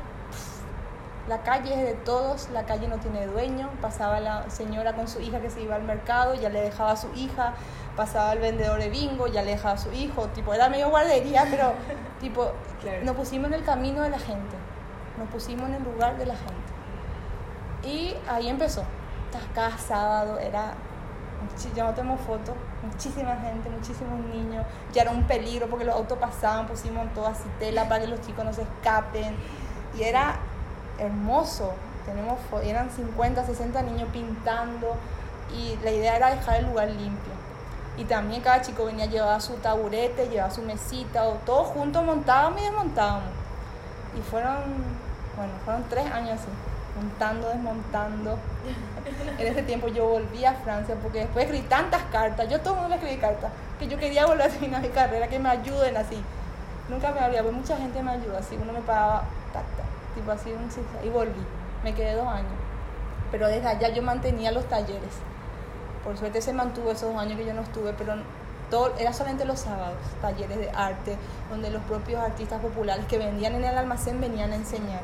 la 1.28 1.42
calle 1.42 1.74
es 1.74 1.86
de 1.86 1.94
todos, 1.94 2.48
la 2.50 2.64
calle 2.64 2.88
no 2.88 2.96
tiene 2.98 3.26
dueño. 3.26 3.68
Pasaba 3.80 4.18
la 4.20 4.48
señora 4.50 4.94
con 4.94 5.08
su 5.08 5.20
hija 5.20 5.40
que 5.40 5.50
se 5.50 5.60
iba 5.60 5.76
al 5.76 5.82
mercado, 5.82 6.34
ya 6.34 6.48
le 6.48 6.62
dejaba 6.62 6.92
a 6.92 6.96
su 6.96 7.12
hija. 7.14 7.54
Pasaba 7.96 8.32
el 8.32 8.38
vendedor 8.38 8.80
de 8.80 8.88
bingo, 8.88 9.26
ya 9.26 9.42
le 9.42 9.52
dejaba 9.52 9.74
a 9.74 9.78
su 9.78 9.92
hijo. 9.92 10.26
Tipo, 10.28 10.54
era 10.54 10.68
medio 10.68 10.88
guardería, 10.90 11.46
pero 11.50 11.74
tipo, 12.20 12.52
claro. 12.80 13.04
nos 13.04 13.16
pusimos 13.16 13.48
en 13.48 13.54
el 13.54 13.64
camino 13.64 14.02
de 14.02 14.10
la 14.10 14.18
gente. 14.18 14.56
Nos 15.18 15.28
pusimos 15.28 15.68
en 15.68 15.74
el 15.74 15.84
lugar 15.84 16.16
de 16.16 16.26
la 16.26 16.34
gente. 16.34 17.88
Y 17.88 18.16
ahí 18.28 18.48
empezó. 18.48 18.82
Cada 19.54 19.76
sábado 19.76 20.38
era 20.38 20.74
yo 21.74 21.84
no 21.84 21.94
tengo 21.94 22.16
fotos, 22.16 22.54
muchísima 22.82 23.36
gente, 23.36 23.68
muchísimos 23.70 24.20
niños, 24.26 24.64
ya 24.92 25.02
era 25.02 25.10
un 25.10 25.24
peligro 25.24 25.68
porque 25.68 25.84
los 25.84 25.94
autos 25.94 26.18
pasaban, 26.18 26.66
pusimos 26.66 27.12
toda 27.14 27.30
así 27.30 27.44
tela 27.58 27.88
para 27.88 28.02
que 28.02 28.08
los 28.08 28.20
chicos 28.20 28.44
no 28.44 28.52
se 28.52 28.62
escapen 28.62 29.36
y 29.96 30.02
era 30.02 30.38
hermoso, 30.98 31.72
tenemos 32.04 32.38
eran 32.64 32.90
50, 32.90 33.44
60 33.44 33.82
niños 33.82 34.08
pintando 34.12 34.96
y 35.54 35.76
la 35.82 35.90
idea 35.90 36.16
era 36.16 36.30
dejar 36.34 36.56
el 36.56 36.66
lugar 36.66 36.88
limpio. 36.88 37.32
Y 37.96 38.04
también 38.04 38.42
cada 38.42 38.62
chico 38.62 38.84
venía 38.84 39.04
a 39.04 39.08
llevar 39.08 39.42
su 39.42 39.54
taburete, 39.54 40.28
llevaba 40.28 40.50
su 40.50 40.62
mesita, 40.62 41.24
o 41.24 41.32
todos 41.44 41.68
juntos 41.68 42.04
montábamos 42.04 42.60
y 42.60 42.64
desmontábamos. 42.64 43.30
Y 44.16 44.22
fueron, 44.22 44.62
bueno, 45.36 45.52
fueron 45.64 45.84
tres 45.88 46.10
años 46.12 46.40
así 46.40 46.48
montando, 46.98 47.48
desmontando. 47.48 48.38
En 49.38 49.46
ese 49.46 49.62
tiempo 49.62 49.88
yo 49.88 50.06
volví 50.06 50.44
a 50.44 50.54
Francia 50.54 50.96
porque 51.02 51.20
después 51.20 51.44
escribí 51.44 51.66
tantas 51.68 52.02
cartas, 52.12 52.48
yo 52.48 52.60
todo 52.60 52.74
el 52.74 52.80
mundo 52.80 52.88
le 52.90 52.94
escribí 52.96 53.20
cartas, 53.20 53.50
que 53.78 53.88
yo 53.88 53.98
quería 53.98 54.26
volver 54.26 54.46
a 54.46 54.50
terminar 54.50 54.82
mi 54.82 54.88
carrera, 54.88 55.28
que 55.28 55.38
me 55.38 55.48
ayuden 55.48 55.96
así. 55.96 56.22
Nunca 56.88 57.12
me 57.12 57.20
había, 57.20 57.42
pues 57.42 57.54
mucha 57.54 57.76
gente 57.76 58.02
me 58.02 58.12
ayuda, 58.12 58.38
así 58.38 58.58
uno 58.60 58.72
me 58.72 58.80
pagaba, 58.80 59.24
tac, 59.52 59.64
y 61.04 61.08
volví. 61.08 61.46
Me 61.84 61.94
quedé 61.94 62.14
dos 62.14 62.26
años. 62.26 62.52
Pero 63.30 63.48
desde 63.48 63.68
allá 63.68 63.88
yo 63.90 64.02
mantenía 64.02 64.52
los 64.52 64.64
talleres. 64.68 65.14
Por 66.04 66.16
suerte 66.16 66.40
se 66.40 66.52
mantuvo 66.52 66.90
esos 66.90 67.12
dos 67.12 67.20
años 67.20 67.38
que 67.38 67.44
yo 67.44 67.54
no 67.54 67.62
estuve, 67.62 67.92
pero 67.92 68.14
todo, 68.70 68.94
era 68.98 69.12
solamente 69.12 69.44
los 69.44 69.60
sábados, 69.60 69.96
talleres 70.20 70.58
de 70.58 70.70
arte, 70.70 71.16
donde 71.50 71.70
los 71.70 71.82
propios 71.82 72.20
artistas 72.20 72.60
populares 72.60 73.04
que 73.06 73.18
vendían 73.18 73.54
en 73.54 73.64
el 73.64 73.76
almacén 73.76 74.20
venían 74.20 74.52
a 74.52 74.56
enseñar. 74.56 75.00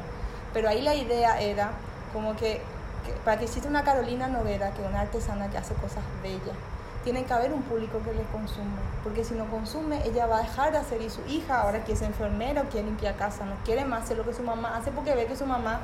Pero 0.53 0.69
ahí 0.69 0.83
la 0.83 0.95
idea 0.95 1.41
era 1.41 1.73
como 2.13 2.37
que, 2.37 2.61
que, 3.05 3.13
para 3.25 3.39
que 3.39 3.45
exista 3.45 3.69
una 3.69 3.85
Carolina 3.85 4.29
Noguera, 4.29 4.71
que 4.73 4.83
es 4.83 4.89
una 4.89 5.01
artesana 5.01 5.51
que 5.51 5.59
hace 5.59 5.75
cosas 5.75 6.05
bellas, 6.23 6.57
tiene 7.05 7.25
que 7.25 7.33
haber 7.33 7.53
un 7.53 7.63
público 7.63 8.01
que 8.03 8.15
le 8.15 8.23
consuma, 8.33 8.81
porque 9.03 9.25
si 9.25 9.35
no 9.35 9.45
consume, 9.47 10.01
ella 10.07 10.27
va 10.27 10.39
a 10.39 10.43
dejar 10.43 10.73
de 10.73 10.79
hacer 10.79 11.03
y 11.03 11.11
su 11.11 11.21
hija, 11.27 11.61
ahora 11.61 11.85
que 11.85 11.93
es 11.93 12.03
enfermera 12.03 12.63
o 12.63 12.65
quiere 12.65 12.87
limpiar 12.87 13.15
casa, 13.17 13.45
no 13.45 13.55
quiere 13.65 13.85
más 13.85 14.05
hacer 14.05 14.17
lo 14.17 14.25
que 14.25 14.33
su 14.33 14.43
mamá 14.43 14.77
hace 14.77 14.91
porque 14.91 15.15
ve 15.15 15.27
que 15.27 15.37
su 15.37 15.45
mamá 15.45 15.81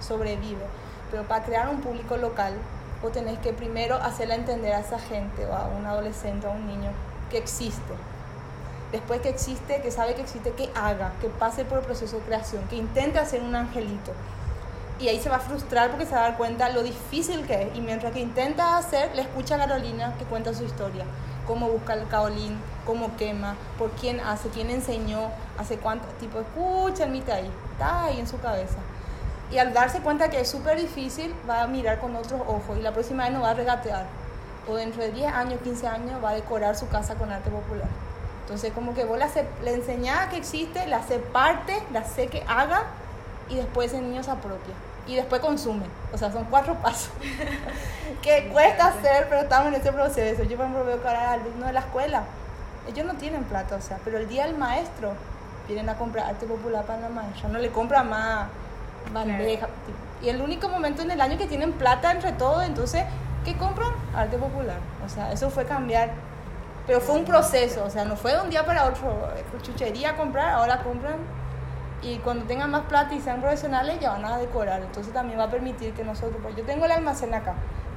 sobrevive. 0.00 0.64
Pero 1.10 1.22
para 1.22 1.44
crear 1.44 1.68
un 1.68 1.80
público 1.80 2.16
local, 2.16 2.54
vos 3.00 3.12
tenés 3.12 3.38
que 3.38 3.52
primero 3.52 3.96
hacerle 3.96 4.34
entender 4.34 4.74
a 4.74 4.80
esa 4.80 4.98
gente 4.98 5.46
o 5.46 5.54
a 5.54 5.68
un 5.68 5.86
adolescente 5.86 6.46
o 6.46 6.50
a 6.50 6.54
un 6.54 6.66
niño 6.66 6.90
que 7.30 7.38
existe. 7.38 7.94
Después 8.90 9.20
que 9.20 9.28
existe, 9.28 9.80
que 9.80 9.90
sabe 9.90 10.14
que 10.14 10.22
existe, 10.22 10.52
que 10.52 10.70
haga, 10.74 11.12
que 11.20 11.28
pase 11.28 11.64
por 11.64 11.78
el 11.78 11.84
proceso 11.84 12.16
de 12.16 12.22
creación, 12.22 12.64
que 12.68 12.76
intente 12.76 13.18
hacer 13.18 13.42
un 13.42 13.54
angelito, 13.54 14.12
y 14.98 15.08
ahí 15.08 15.20
se 15.20 15.28
va 15.28 15.36
a 15.36 15.40
frustrar 15.40 15.90
porque 15.90 16.06
se 16.06 16.12
va 16.12 16.20
a 16.20 16.28
dar 16.28 16.36
cuenta 16.36 16.68
lo 16.68 16.82
difícil 16.82 17.44
que 17.46 17.62
es. 17.62 17.76
Y 17.76 17.80
mientras 17.80 18.12
que 18.12 18.20
intenta 18.20 18.76
hacer, 18.76 19.14
le 19.14 19.22
escucha 19.22 19.56
a 19.56 19.58
Carolina 19.58 20.14
que 20.18 20.24
cuenta 20.24 20.54
su 20.54 20.64
historia. 20.64 21.04
Cómo 21.46 21.68
busca 21.68 21.94
el 21.94 22.06
caolín, 22.08 22.58
cómo 22.86 23.16
quema, 23.16 23.56
por 23.76 23.90
quién 23.90 24.20
hace, 24.20 24.48
quién 24.48 24.70
enseñó, 24.70 25.30
hace 25.58 25.78
cuánto. 25.78 26.06
Tipo, 26.20 26.40
escucha 26.40 27.04
el 27.04 27.12
ahí, 27.30 27.50
está 27.72 28.04
ahí 28.04 28.20
en 28.20 28.26
su 28.26 28.38
cabeza. 28.40 28.78
Y 29.50 29.58
al 29.58 29.74
darse 29.74 30.00
cuenta 30.00 30.30
que 30.30 30.40
es 30.40 30.48
súper 30.48 30.78
difícil, 30.78 31.34
va 31.48 31.62
a 31.62 31.66
mirar 31.66 31.98
con 31.98 32.16
otros 32.16 32.40
ojos 32.40 32.78
y 32.78 32.80
la 32.80 32.92
próxima 32.92 33.24
vez 33.24 33.32
no 33.32 33.42
va 33.42 33.50
a 33.50 33.54
regatear. 33.54 34.06
O 34.66 34.76
dentro 34.76 35.02
de 35.02 35.10
10 35.10 35.32
años, 35.32 35.60
15 35.62 35.86
años, 35.86 36.24
va 36.24 36.30
a 36.30 36.34
decorar 36.34 36.76
su 36.76 36.88
casa 36.88 37.16
con 37.16 37.30
arte 37.30 37.50
popular. 37.50 37.88
Entonces, 38.42 38.72
como 38.72 38.94
que 38.94 39.04
vos 39.04 39.20
hace, 39.20 39.46
le 39.62 39.74
enseñás 39.74 40.28
que 40.28 40.36
existe, 40.36 40.86
le 40.86 40.94
hace 40.94 41.18
parte, 41.18 41.82
le 41.92 41.98
hace 41.98 42.28
que 42.28 42.42
haga 42.46 42.84
y 43.48 43.56
después 43.56 43.92
el 43.92 44.08
niño 44.08 44.22
se 44.22 44.30
apropia 44.30 44.74
y 45.06 45.16
después 45.16 45.40
consume. 45.40 45.84
O 46.12 46.18
sea, 46.18 46.32
son 46.32 46.44
cuatro 46.44 46.74
pasos 46.76 47.10
que 48.22 48.48
cuesta 48.52 48.86
hacer, 48.86 49.26
pero 49.28 49.42
estamos 49.42 49.68
en 49.68 49.80
ese 49.80 49.92
proceso. 49.92 50.42
Yo, 50.44 50.56
por 50.56 50.66
ejemplo, 50.66 50.84
veo 50.84 51.02
que 51.02 51.08
ahora 51.08 51.32
alumnos 51.32 51.66
de 51.66 51.72
la 51.72 51.80
escuela, 51.80 52.24
ellos 52.88 53.06
no 53.06 53.14
tienen 53.14 53.44
plata, 53.44 53.76
o 53.76 53.80
sea, 53.80 53.98
pero 54.04 54.18
el 54.18 54.28
día 54.28 54.46
del 54.46 54.56
maestro 54.56 55.12
vienen 55.66 55.88
a 55.88 55.96
comprar 55.96 56.26
arte 56.26 56.46
popular 56.46 56.84
para 56.84 57.00
la 57.00 57.08
maestra, 57.08 57.48
no 57.48 57.58
le 57.58 57.70
compran 57.70 58.08
más 58.08 58.48
bandeja. 59.12 59.68
Y 60.22 60.28
el 60.28 60.40
único 60.40 60.68
momento 60.68 61.02
en 61.02 61.10
el 61.10 61.20
año 61.20 61.36
que 61.36 61.46
tienen 61.46 61.72
plata 61.72 62.12
entre 62.12 62.32
todos, 62.32 62.64
entonces, 62.64 63.04
¿qué 63.44 63.56
compran? 63.56 63.92
Arte 64.14 64.38
popular. 64.38 64.78
O 65.04 65.08
sea, 65.08 65.32
eso 65.32 65.50
fue 65.50 65.64
cambiar. 65.66 66.10
Pero 66.86 67.00
fue 67.00 67.14
un 67.14 67.24
proceso, 67.24 67.84
o 67.84 67.90
sea, 67.90 68.04
no 68.04 68.14
fue 68.14 68.32
de 68.32 68.42
un 68.42 68.50
día 68.50 68.64
para 68.64 68.84
otro. 68.84 69.30
Chuchería 69.62 70.16
comprar, 70.16 70.50
ahora 70.50 70.82
compran 70.82 71.16
y 72.04 72.18
cuando 72.18 72.44
tengan 72.44 72.70
más 72.70 72.82
plata 72.82 73.14
y 73.14 73.20
sean 73.20 73.40
profesionales 73.40 73.98
ya 73.98 74.10
van 74.10 74.24
a 74.26 74.36
decorar. 74.36 74.82
Entonces 74.82 75.12
también 75.12 75.38
va 75.38 75.44
a 75.44 75.50
permitir 75.50 75.94
que 75.94 76.04
nosotros, 76.04 76.36
pues 76.42 76.54
yo 76.54 76.64
tengo 76.64 76.84
el 76.84 76.92
almacén 76.92 77.32
acá, 77.32 77.54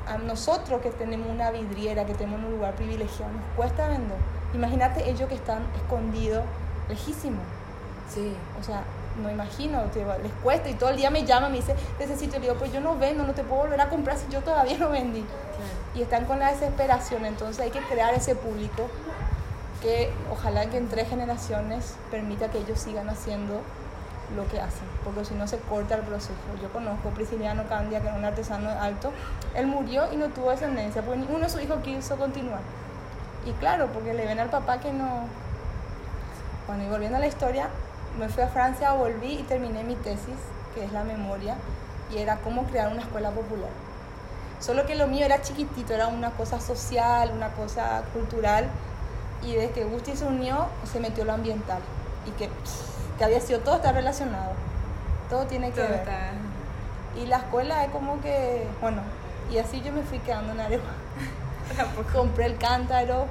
a 0.08 0.18
nosotros 0.18 0.82
que 0.82 0.90
tenemos 0.92 1.28
una 1.28 1.52
vidriera, 1.52 2.06
que 2.06 2.14
tenemos 2.14 2.40
un 2.40 2.52
lugar 2.52 2.74
privilegiado, 2.76 3.34
nos 3.34 3.44
cuesta 3.58 3.90
vender. 3.90 4.18
Imagínate 4.54 5.10
ellos 5.10 5.28
que 5.28 5.36
están 5.36 5.64
escondidos, 5.76 6.44
lejísimos. 6.88 7.44
Sí. 8.10 8.34
O 8.60 8.64
sea, 8.64 8.84
no 9.22 9.30
imagino, 9.30 9.84
les 10.24 10.32
cuesta 10.42 10.70
y 10.70 10.76
todo 10.76 10.92
el 10.92 10.98
día 10.98 11.10
me 11.10 11.26
llaman, 11.26 11.52
me 11.52 11.58
dice, 11.58 11.76
sitio, 12.18 12.40
le 12.40 12.48
digo, 12.48 12.56
pues 12.58 12.72
yo 12.72 12.80
no 12.80 12.98
vendo, 12.98 13.26
no 13.26 13.34
te 13.34 13.44
puedo 13.44 13.64
volver 13.64 13.82
a 13.82 13.90
comprar 13.90 14.18
si 14.18 14.32
yo 14.32 14.42
todavía 14.42 14.78
no 14.78 14.90
vendí. 14.90 15.26
Y 15.96 16.02
están 16.04 16.26
con 16.26 16.40
la 16.40 16.52
desesperación, 16.52 17.26
entonces 17.26 17.60
hay 17.62 17.72
que 17.72 17.82
crear 17.82 18.14
ese 18.14 18.36
público 18.36 18.88
que 19.82 20.12
ojalá 20.32 20.70
que 20.70 20.78
en 20.78 20.88
tres 20.88 21.10
generaciones 21.10 21.96
permita 22.10 22.50
que 22.50 22.60
ellos 22.60 22.80
sigan 22.80 23.10
haciendo 23.10 23.62
lo 24.36 24.48
que 24.48 24.60
hacen, 24.60 24.88
porque 25.04 25.24
si 25.24 25.34
no 25.34 25.48
se 25.48 25.58
corta 25.58 25.96
el 25.96 26.02
proceso. 26.02 26.34
Yo 26.62 26.70
conozco 26.72 27.10
a 27.10 27.12
Prisciliano 27.12 27.64
Candia, 27.70 28.02
que 28.02 28.08
era 28.08 28.18
un 28.18 28.26
artesano 28.26 28.70
alto, 28.70 29.12
él 29.56 29.68
murió 29.68 30.12
y 30.12 30.18
no 30.18 30.28
tuvo 30.30 30.52
descendencia, 30.52 31.02
porque 31.02 31.20
ninguno 31.20 31.40
de 31.40 31.50
sus 31.50 31.62
hijos 31.62 31.82
quiso 31.84 32.18
continuar. 32.18 32.60
Y 33.46 33.52
claro, 33.54 33.88
porque 33.94 34.14
le 34.14 34.26
ven 34.26 34.40
al 34.40 34.50
papá 34.50 34.80
que 34.80 34.92
no... 34.92 35.26
Bueno, 36.68 36.84
y 36.84 36.88
volviendo 36.88 37.18
a 37.18 37.22
la 37.22 37.28
historia, 37.28 37.70
me 38.20 38.28
fui 38.28 38.44
a 38.44 38.48
Francia, 38.48 38.92
volví 38.92 39.40
y 39.40 39.44
terminé 39.44 39.84
mi 39.84 39.96
tesis, 39.96 40.36
que 40.76 40.84
es 40.84 40.92
la 40.92 41.04
memoria, 41.04 41.56
y 42.14 42.18
era 42.18 42.38
cómo 42.38 42.64
crear 42.64 42.92
una 42.92 43.02
escuela 43.02 43.32
popular. 43.32 43.70
Solo 44.60 44.86
que 44.86 44.96
lo 44.96 45.08
mío 45.08 45.24
era 45.24 45.42
chiquitito, 45.42 45.94
era 45.94 46.08
una 46.08 46.32
cosa 46.32 46.60
social, 46.60 47.32
una 47.34 47.50
cosa 47.52 48.04
cultural, 48.12 48.68
y 49.44 49.54
desde 49.54 49.72
que 49.72 49.84
Gusti 49.86 50.18
se 50.18 50.26
unió, 50.26 50.68
se 50.92 51.00
metió 51.00 51.24
lo 51.24 51.34
ambiental. 51.34 51.80
Y 52.26 52.32
que 52.32 52.50
que 53.18 53.24
había 53.24 53.42
sido, 53.42 53.60
todo 53.60 53.76
está 53.76 53.92
relacionado, 53.92 54.52
todo 55.30 55.46
tiene 55.46 55.72
que 55.72 55.82
ver. 55.82 56.04
Y 57.16 57.26
la 57.26 57.38
escuela 57.38 57.84
es 57.84 57.92
como 57.92 58.22
que, 58.22 58.66
bueno, 58.82 59.02
y 59.52 59.58
así 59.58 59.82
yo 59.82 59.92
me 59.92 60.04
fui 60.04 60.20
quedando 60.20 60.54
en 60.54 60.60
Arepa. 60.60 60.92
Compré 62.14 62.46
el 62.46 62.58
cántaro, 62.58 63.26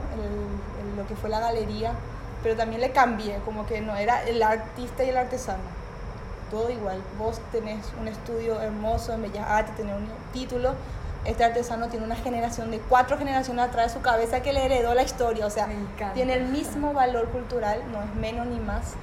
lo 0.96 1.06
que 1.06 1.14
fue 1.14 1.30
la 1.30 1.40
galería, 1.40 1.92
pero 2.42 2.56
también 2.56 2.80
le 2.80 2.90
cambié, 2.90 3.38
como 3.44 3.66
que 3.66 3.80
no 3.80 3.96
era 3.96 4.22
el 4.24 4.42
artista 4.42 5.04
y 5.04 5.10
el 5.10 5.16
artesano, 5.16 5.62
todo 6.50 6.70
igual. 6.70 7.02
Vos 7.18 7.40
tenés 7.52 7.86
un 8.00 8.08
estudio 8.08 8.60
hermoso 8.60 9.12
en 9.12 9.22
Bellas 9.22 9.46
Artes, 9.48 9.76
tenés 9.76 9.96
un 9.96 10.08
título, 10.32 10.74
este 11.24 11.44
artesano 11.44 11.88
tiene 11.88 12.06
una 12.06 12.16
generación 12.16 12.70
de 12.70 12.78
cuatro 12.78 13.18
generaciones 13.18 13.64
atrás 13.64 13.86
de 13.86 13.98
su 13.98 14.00
cabeza 14.00 14.42
que 14.42 14.52
le 14.52 14.64
heredó 14.64 14.94
la 14.94 15.02
historia, 15.02 15.46
o 15.46 15.50
sea, 15.50 15.68
tiene 16.14 16.34
el 16.34 16.44
mismo 16.44 16.92
valor 16.92 17.28
cultural, 17.30 17.82
no 17.90 18.02
es 18.02 18.14
menos 18.14 18.46
ni 18.46 18.60
más 18.60 18.94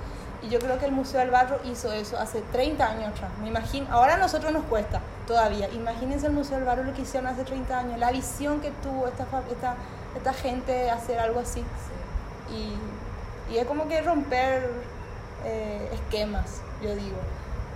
Y 0.44 0.50
yo 0.50 0.60
creo 0.60 0.78
que 0.78 0.86
el 0.86 0.92
Museo 0.92 1.22
del 1.22 1.32
Barro 1.32 1.60
hizo 1.64 1.92
eso 1.94 2.20
hace 2.20 2.42
30 2.52 2.86
años 2.86 3.14
atrás. 3.14 3.32
Me 3.42 3.48
imagino, 3.48 3.88
ahora 3.90 4.16
a 4.16 4.18
nosotros 4.18 4.52
nos 4.52 4.66
cuesta 4.66 5.00
todavía. 5.26 5.70
Imagínense 5.70 6.28
el 6.28 6.34
Museo 6.34 6.58
del 6.58 6.66
Barro 6.66 6.84
lo 6.84 6.94
que 6.94 7.04
hicieron 7.04 7.28
hace 7.28 7.44
30 7.44 7.80
años, 7.80 8.00
la 8.00 8.12
visión 8.12 8.60
que 8.60 8.72
tuvo 8.84 9.08
esta, 9.08 9.24
esta, 9.50 9.76
esta 10.18 10.34
gente 10.34 10.72
de 10.72 10.92
hacer 10.92 11.20
algo 11.20 11.40
así. 11.40 11.64
Y, 12.52 13.54
y, 13.54 13.58
es 13.58 13.66
como 13.66 13.88
que 13.88 14.02
romper 14.02 14.70
eh, 15.46 15.90
esquemas, 15.94 16.62
yo 16.82 16.94
digo. 16.94 17.18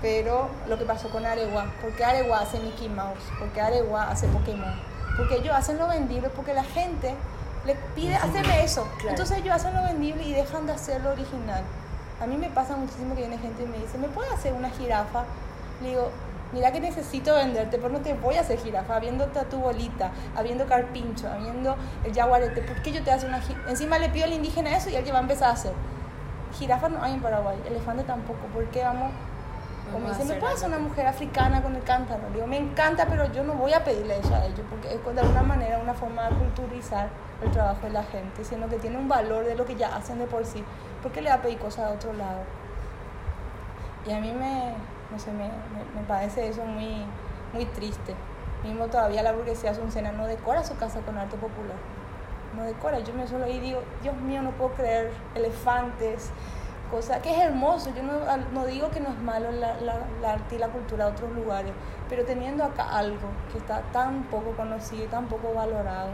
Pero 0.01 0.49
lo 0.67 0.77
que 0.77 0.83
pasó 0.83 1.09
con 1.09 1.25
Areguá, 1.25 1.71
porque 1.81 2.03
Areguá 2.03 2.41
hace 2.41 2.59
Mickey 2.59 2.89
Mouse, 2.89 3.23
porque 3.39 3.61
Areguá 3.61 4.09
hace 4.09 4.27
Pokémon, 4.27 4.75
porque 5.15 5.37
ellos 5.37 5.55
hacen 5.55 5.77
lo 5.77 5.87
vendible, 5.87 6.29
porque 6.29 6.53
la 6.53 6.63
gente 6.63 7.15
le 7.65 7.75
pide 7.95 8.15
hacerle 8.15 8.63
eso. 8.63 8.87
Entonces 9.07 9.37
ellos 9.39 9.55
hacen 9.55 9.73
lo 9.73 9.83
vendible 9.83 10.23
y 10.23 10.33
dejan 10.33 10.67
de 10.67 10.73
hacer 10.73 11.01
lo 11.01 11.11
original. 11.11 11.63
A 12.21 12.25
mí 12.25 12.35
me 12.35 12.49
pasa 12.49 12.75
muchísimo 12.75 13.13
que 13.15 13.21
viene 13.21 13.37
gente 13.37 13.63
y 13.63 13.67
me 13.67 13.77
dice, 13.77 13.97
¿me 13.97 14.07
puedes 14.07 14.31
hacer 14.33 14.53
una 14.53 14.69
jirafa? 14.69 15.23
Le 15.81 15.89
digo, 15.89 16.09
mira 16.51 16.71
que 16.71 16.79
necesito 16.79 17.35
venderte, 17.35 17.77
pero 17.77 17.89
no 17.89 17.99
te 17.99 18.13
voy 18.13 18.35
a 18.35 18.41
hacer 18.41 18.57
jirafa, 18.59 18.95
habiéndote 18.95 19.37
a 19.39 19.43
tu 19.43 19.57
bolita, 19.57 20.11
habiendo 20.35 20.65
carpincho, 20.65 21.29
habiendo 21.29 21.75
el 22.03 22.13
jaguarete, 22.13 22.61
¿por 22.61 22.81
qué 22.81 22.91
yo 22.91 23.03
te 23.03 23.11
hago 23.11 23.27
una 23.27 23.39
jirafa? 23.41 23.69
Encima 23.69 23.99
le 23.99 24.09
pido 24.09 24.25
al 24.25 24.33
indígena 24.33 24.75
eso 24.75 24.89
y 24.89 24.95
él 24.95 25.05
ya 25.05 25.13
va 25.13 25.19
a 25.19 25.21
empezar 25.21 25.49
a 25.49 25.53
hacer. 25.53 25.73
Jirafa 26.57 26.89
no 26.89 27.03
hay 27.03 27.13
en 27.13 27.21
Paraguay, 27.21 27.57
elefante 27.67 28.03
tampoco, 28.03 28.39
¿por 28.53 28.65
qué 28.69 28.83
vamos? 28.83 29.11
Como 29.91 30.09
dice, 30.09 30.25
¿me 30.25 30.35
puedes 30.35 30.57
hacer 30.57 30.67
una 30.67 30.79
mujer 30.79 31.07
africana 31.07 31.61
con 31.61 31.75
el 31.75 31.83
cántaro? 31.83 32.21
Le 32.29 32.35
digo, 32.35 32.47
me 32.47 32.57
encanta, 32.57 33.05
pero 33.07 33.31
yo 33.31 33.43
no 33.43 33.53
voy 33.53 33.73
a 33.73 33.83
pedirle 33.83 34.19
eso 34.19 34.35
a 34.35 34.43
ellos, 34.45 34.61
porque 34.69 34.93
es 34.93 35.15
de 35.15 35.21
alguna 35.21 35.43
manera 35.43 35.76
una 35.87 35.93
forma 35.93 36.29
de 36.29 36.35
culturizar 36.35 37.07
el 37.41 37.49
trabajo 37.51 37.81
de 37.83 37.91
la 37.91 38.03
gente, 38.03 38.43
siendo 38.43 38.67
que 38.67 38.77
tiene 38.77 38.97
un 38.97 39.07
valor 39.07 39.45
de 39.45 39.55
lo 39.55 39.65
que 39.65 39.75
ya 39.77 39.95
hacen 39.95 40.19
de 40.19 40.25
por 40.25 40.45
sí. 40.45 40.61
¿Por 41.01 41.13
qué 41.13 41.21
le 41.21 41.29
va 41.29 41.35
a 41.35 41.41
pedir 41.41 41.59
otro 41.61 42.11
lado? 42.11 42.41
Y 44.05 44.11
a 44.11 44.19
mí 44.19 44.33
me, 44.33 44.73
no 45.09 45.17
sé, 45.17 45.31
me, 45.31 45.45
me, 45.47 46.05
parece 46.05 46.49
eso 46.49 46.65
muy, 46.65 47.05
muy 47.53 47.65
triste. 47.67 48.15
Mismo 48.63 48.87
todavía 48.87 49.23
la 49.23 49.31
burguesía 49.31 49.71
azucena 49.71 50.11
no 50.11 50.27
decora 50.27 50.61
su 50.63 50.75
casa 50.75 50.99
con 51.01 51.17
arte 51.17 51.37
popular. 51.37 51.77
No 52.57 52.63
decora. 52.63 52.99
Yo 52.99 53.13
me 53.13 53.25
suelo 53.25 53.45
ahí 53.45 53.55
y 53.55 53.59
digo, 53.59 53.81
Dios 54.01 54.15
mío, 54.17 54.41
no 54.41 54.51
puedo 54.51 54.71
creer 54.71 55.11
elefantes, 55.35 56.31
cosa 56.89 57.21
que 57.21 57.31
es 57.31 57.39
hermoso. 57.39 57.91
Yo 57.95 58.03
no, 58.03 58.13
no 58.53 58.65
digo 58.65 58.89
que 58.91 58.99
no 58.99 59.09
es 59.09 59.19
malo 59.19 59.51
la, 59.51 59.79
la, 59.81 59.99
la, 60.21 60.33
arte 60.33 60.55
y 60.55 60.57
la 60.57 60.69
cultura 60.69 61.05
de 61.05 61.11
otros 61.11 61.31
lugares, 61.31 61.71
pero 62.09 62.25
teniendo 62.25 62.63
acá 62.63 62.97
algo 62.97 63.29
que 63.51 63.57
está 63.57 63.81
tan 63.93 64.23
poco 64.23 64.51
conocido 64.51 65.05
y 65.05 65.07
tan 65.07 65.27
poco 65.27 65.53
valorado 65.53 66.09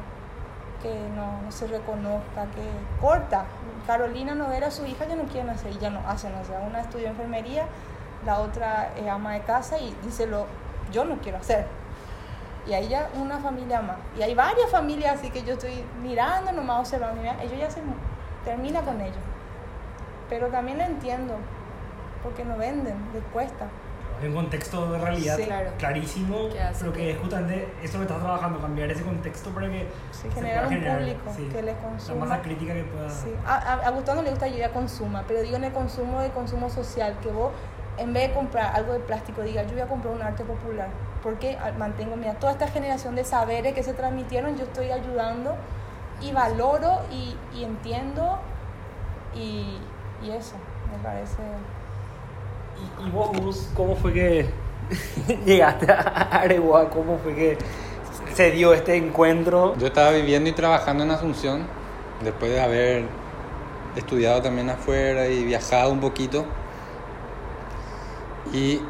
que 0.82 0.94
no, 1.16 1.50
se 1.50 1.66
reconozca, 1.68 2.46
que 2.54 3.02
corta. 3.02 3.46
Carolina 3.88 4.36
no 4.36 4.52
era 4.52 4.70
su 4.70 4.86
hija, 4.86 5.06
ya 5.06 5.16
no 5.16 5.24
quieren 5.24 5.50
hacer, 5.50 5.72
y 5.72 5.80
ya 5.80 5.90
no 5.90 6.00
hacen, 6.08 6.34
o 6.36 6.44
sea, 6.46 6.60
una 6.60 6.82
estudia 6.82 7.10
enfermería, 7.10 7.66
la 8.26 8.40
otra 8.40 8.92
es 8.98 9.08
ama 9.08 9.34
de 9.34 9.42
casa 9.42 9.80
y 9.80 9.96
dice 10.04 10.28
lo, 10.28 10.46
yo 10.92 11.06
no 11.06 11.18
quiero 11.20 11.38
hacer. 11.38 11.66
Y 12.68 12.74
ahí 12.74 12.88
ya 12.88 13.10
una 13.16 13.40
familia 13.40 13.82
más. 13.82 13.98
Y 14.18 14.22
hay 14.22 14.36
varias 14.36 14.70
familias 14.70 15.20
así 15.20 15.30
que 15.30 15.44
yo 15.44 15.54
estoy 15.54 15.84
mirando, 16.02 16.52
nomás 16.52 16.80
observando, 16.80 17.22
ellos 17.22 17.60
ya 17.60 17.70
se 17.70 17.82
termina 18.46 18.82
con 18.82 19.00
ellos. 19.02 19.33
Pero 20.30 20.48
también 20.48 20.78
lo 20.78 20.84
entiendo, 20.86 21.36
porque 22.24 22.46
no 22.46 22.58
venden, 22.58 22.96
les 23.14 23.24
cuesta 23.32 23.68
en 24.22 24.30
un 24.30 24.36
contexto 24.36 24.92
de 24.92 24.98
realidad 25.00 25.38
clarísimo, 25.78 26.50
pero 26.80 26.94
que 26.94 27.12
es 27.12 27.20
justamente 27.20 27.68
eso 27.82 27.98
que 27.98 28.04
estás 28.04 28.20
trabajando, 28.20 28.60
cambiar 28.60 28.90
ese 28.92 29.04
contexto 29.04 29.50
para 29.52 29.70
que 29.70 29.88
sí, 30.12 30.30
generar 30.34 30.68
un 30.68 30.82
público 30.82 31.52
que 31.52 31.62
les 31.62 31.76
consuma. 31.78 32.20
La 32.20 32.26
masa 32.26 32.42
crítica 32.42 32.74
que 32.74 32.84
pueda. 32.84 33.10
Sí. 33.10 33.34
A, 33.46 33.74
a, 33.86 33.90
Gustavo 33.92 34.18
no 34.18 34.24
le 34.24 34.30
gusta 34.32 34.50
que 34.50 34.70
consuma, 34.70 35.24
pero 35.28 35.42
digo 35.42 35.58
en 35.58 35.66
el 35.66 35.74
consumo 35.74 36.22
de 36.22 36.30
consumo 36.30 36.70
social, 36.70 37.18
que 37.22 37.30
vos 37.30 37.52
en 37.98 38.14
vez 38.14 38.30
de 38.30 38.34
comprar 38.34 38.76
algo 38.76 38.94
de 38.94 39.00
plástico, 39.00 39.42
diga 39.42 39.64
yo 39.64 39.74
voy 39.74 39.82
a 39.82 39.88
comprar 39.88 40.14
un 40.14 40.22
arte 40.22 40.44
popular, 40.44 40.88
porque 41.22 41.58
mantengo, 41.78 42.16
mira, 42.16 42.34
toda 42.36 42.54
esta 42.54 42.68
generación 42.68 43.16
de 43.16 43.24
saberes 43.24 43.74
que 43.74 43.84
se 43.84 43.94
transmitieron, 43.94 44.58
yo 44.58 44.64
estoy 44.64 44.92
ayudando 44.92 45.56
y 46.22 46.32
valoro 46.32 47.02
y, 47.12 47.36
y 47.54 47.64
entiendo 47.64 48.40
y, 49.36 49.80
y 50.24 50.32
eso, 50.32 50.56
me 50.92 51.04
parece 51.04 51.42
¿Y, 53.06 53.10
vos, 53.12 53.70
cómo 53.76 53.96
fue 53.96 54.14
que 54.14 54.50
llegaste 55.46 55.92
a 55.92 56.42
Areguá? 56.42 56.90
¿Cómo 56.90 57.18
fue 57.18 57.36
que 57.36 57.58
se 58.34 58.52
dio 58.52 58.74
este 58.74 58.96
encuentro? 58.96 59.76
Yo 59.78 59.88
estaba 59.88 60.12
viviendo 60.12 60.50
y 60.50 60.54
trabajando 60.54 61.04
en 61.04 61.12
Asunción, 61.12 61.68
después 62.24 62.52
de 62.52 62.62
haber 62.62 63.06
estudiado 63.96 64.42
también 64.42 64.70
afuera 64.70 65.28
y 65.28 65.44
viajado 65.44 65.92
un 65.92 66.00
poquito. 66.00 66.46
Y 68.52 68.82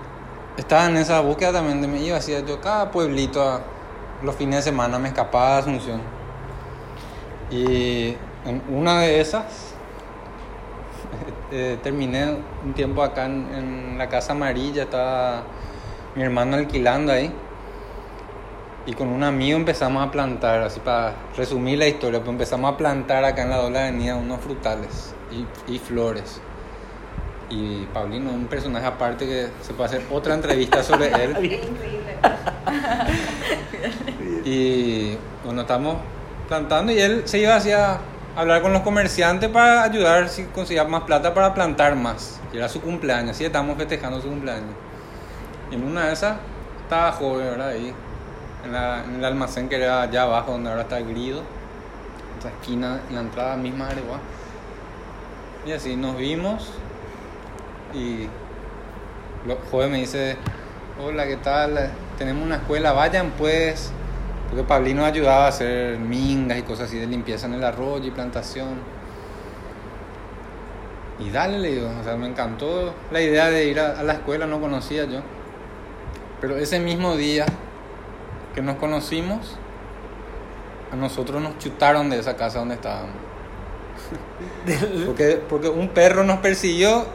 estaba 0.58 0.88
en 0.88 0.98
esa 0.98 1.20
búsqueda 1.22 1.54
también 1.54 1.82
de 1.82 1.88
me 1.88 2.00
iba 2.00 2.18
hacia 2.18 2.40
yo 2.42 2.60
cada 2.62 2.92
pueblito 2.92 3.42
a, 3.42 3.62
los 4.24 4.36
fines 4.36 4.58
de 4.58 4.62
semana 4.62 5.00
me 5.00 5.10
escapaba 5.10 5.56
de 5.56 5.60
Asunción. 5.60 6.02
Y 7.52 8.16
en 8.46 8.62
una 8.70 9.02
de 9.02 9.20
esas 9.20 9.73
eh, 11.56 11.78
terminé 11.84 12.36
un 12.66 12.74
tiempo 12.74 13.04
acá 13.04 13.26
en, 13.26 13.96
la 13.96 14.10
Casa 14.10 14.32
Amarilla, 14.32 14.84
estaba 14.84 15.44
mi 16.16 16.24
hermano 16.24 16.56
alquilando 16.56 17.12
ahí. 17.12 17.32
Y 18.88 18.94
con 18.94 19.10
un 19.10 19.24
amigo 19.24 19.56
empezamos 19.56 20.06
a 20.06 20.10
plantar, 20.10 20.62
así 20.62 20.80
para 20.80 21.14
resumir 21.38 21.78
la 21.78 21.88
historia, 21.88 22.22
pues 22.22 22.32
empezamos 22.32 22.74
a 22.74 22.76
plantar 22.76 23.24
acá 23.24 23.44
en 23.44 23.52
la 23.52 23.58
doble 23.58 23.80
avenida 23.80 24.16
unos 24.16 24.42
frutales 24.42 25.14
y, 25.68 25.78
flores. 25.78 26.42
Y 27.52 27.86
Paulino, 27.94 28.32
un 28.32 28.48
personaje 28.48 28.88
aparte 28.88 29.28
que 29.28 29.48
se 29.62 29.74
puede 29.74 29.90
hacer 29.90 30.02
otra 30.12 30.34
entrevista 30.34 30.82
sobre 30.82 31.12
él. 31.24 31.62
y 34.44 35.18
bueno, 35.46 35.62
estamos 35.62 35.98
plantando 36.48 36.92
y 36.92 37.00
él 37.00 37.22
se 37.26 37.38
iba 37.38 37.56
hacia 37.56 38.00
hablar 38.36 38.62
con 38.62 38.74
los 38.74 38.82
comerciantes 38.82 39.50
para 39.50 39.84
ayudar 39.84 40.30
si 40.30 40.44
conseguía 40.46 40.84
más 40.86 41.04
plata 41.04 41.34
para 41.34 41.54
plantar 41.54 41.96
más. 41.96 42.40
Y 42.52 42.58
era 42.58 42.70
su 42.70 42.82
cumpleaños, 42.82 43.32
así 43.32 43.46
estábamos 43.46 43.78
festejando 43.78 44.22
su 44.22 44.30
cumpleaños. 44.30 44.76
Y 45.72 45.76
en 45.76 45.84
una 45.84 46.08
de 46.08 46.14
esas 46.14 46.38
estaba 46.82 47.12
joven, 47.12 47.46
¿verdad? 47.46 47.70
Ahí, 47.70 47.94
en, 48.66 49.16
el 49.16 49.26
almacén 49.26 49.70
que 49.70 49.76
era 49.76 50.04
allá 50.04 50.24
abajo, 50.24 50.52
donde 50.52 50.70
ahora 50.70 50.84
está 50.84 50.98
el 50.98 51.08
grido, 51.08 51.42
esa 52.40 52.50
esquina, 52.50 53.02
en 53.10 53.16
la 53.16 53.22
entrada 53.22 53.56
misma 53.56 53.86
de 53.88 53.92
Areguá. 53.94 54.20
Y 55.66 55.72
así 55.72 55.96
nos 55.96 56.18
vimos 56.18 56.72
y 57.94 58.28
lo, 59.48 59.58
joven 59.72 59.92
me 59.92 60.00
dice, 60.00 60.38
hola, 61.02 61.26
¿qué 61.26 61.38
tal? 61.38 61.90
Tenemos 62.18 62.46
una 62.46 62.58
escuela, 62.58 62.92
vayan 62.92 63.32
pues 63.38 63.92
porque 64.54 64.68
Pablino 64.68 65.04
ayudaba 65.04 65.46
a 65.46 65.48
hacer 65.48 65.98
mingas 65.98 66.60
y 66.60 66.62
cosas 66.62 66.88
así 66.88 67.00
de 67.00 67.08
limpieza 67.08 67.48
en 67.48 67.56
el 67.56 67.64
arroyo 67.64 68.06
y 68.06 68.12
plantación. 68.12 68.76
Y 71.18 71.32
dale, 71.32 71.58
le 71.58 71.72
digo, 71.72 71.90
o 72.00 72.04
sea, 72.04 72.16
me 72.18 72.28
encantó 72.28 72.94
la 73.10 73.20
idea 73.20 73.50
de 73.50 73.66
ir 73.66 73.80
a, 73.80 74.04
la 74.04 74.14
escuela, 74.14 74.46
no 74.46 74.62
conocía 74.62 75.06
yo. 75.06 75.22
Pero 76.40 76.56
ese 76.56 76.80
mismo 76.80 77.18
día 77.18 77.48
que 78.54 78.62
nos 78.62 78.76
conocimos, 78.76 79.58
a 80.92 80.96
nosotros 80.98 81.42
nos 81.42 81.58
chutaron 81.58 82.12
de 82.12 82.20
esa 82.20 82.36
casa 82.36 82.60
donde 82.60 82.76
estábamos. 82.76 83.16
porque, 85.08 85.42
porque 85.50 85.70
un 85.70 85.88
perro 85.88 86.24
nos 86.24 86.42
persiguió 86.42 87.08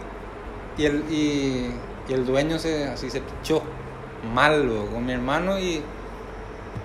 y 0.77 0.87
el, 0.87 1.05
y, 1.09 1.71
el 2.09 2.27
dueño 2.27 2.59
se, 2.59 2.89
así 2.89 3.11
se 3.11 3.21
pichó 3.21 3.63
mal 4.35 4.69
con 4.93 5.07
mi 5.07 5.13
hermano 5.13 5.61
y 5.61 5.85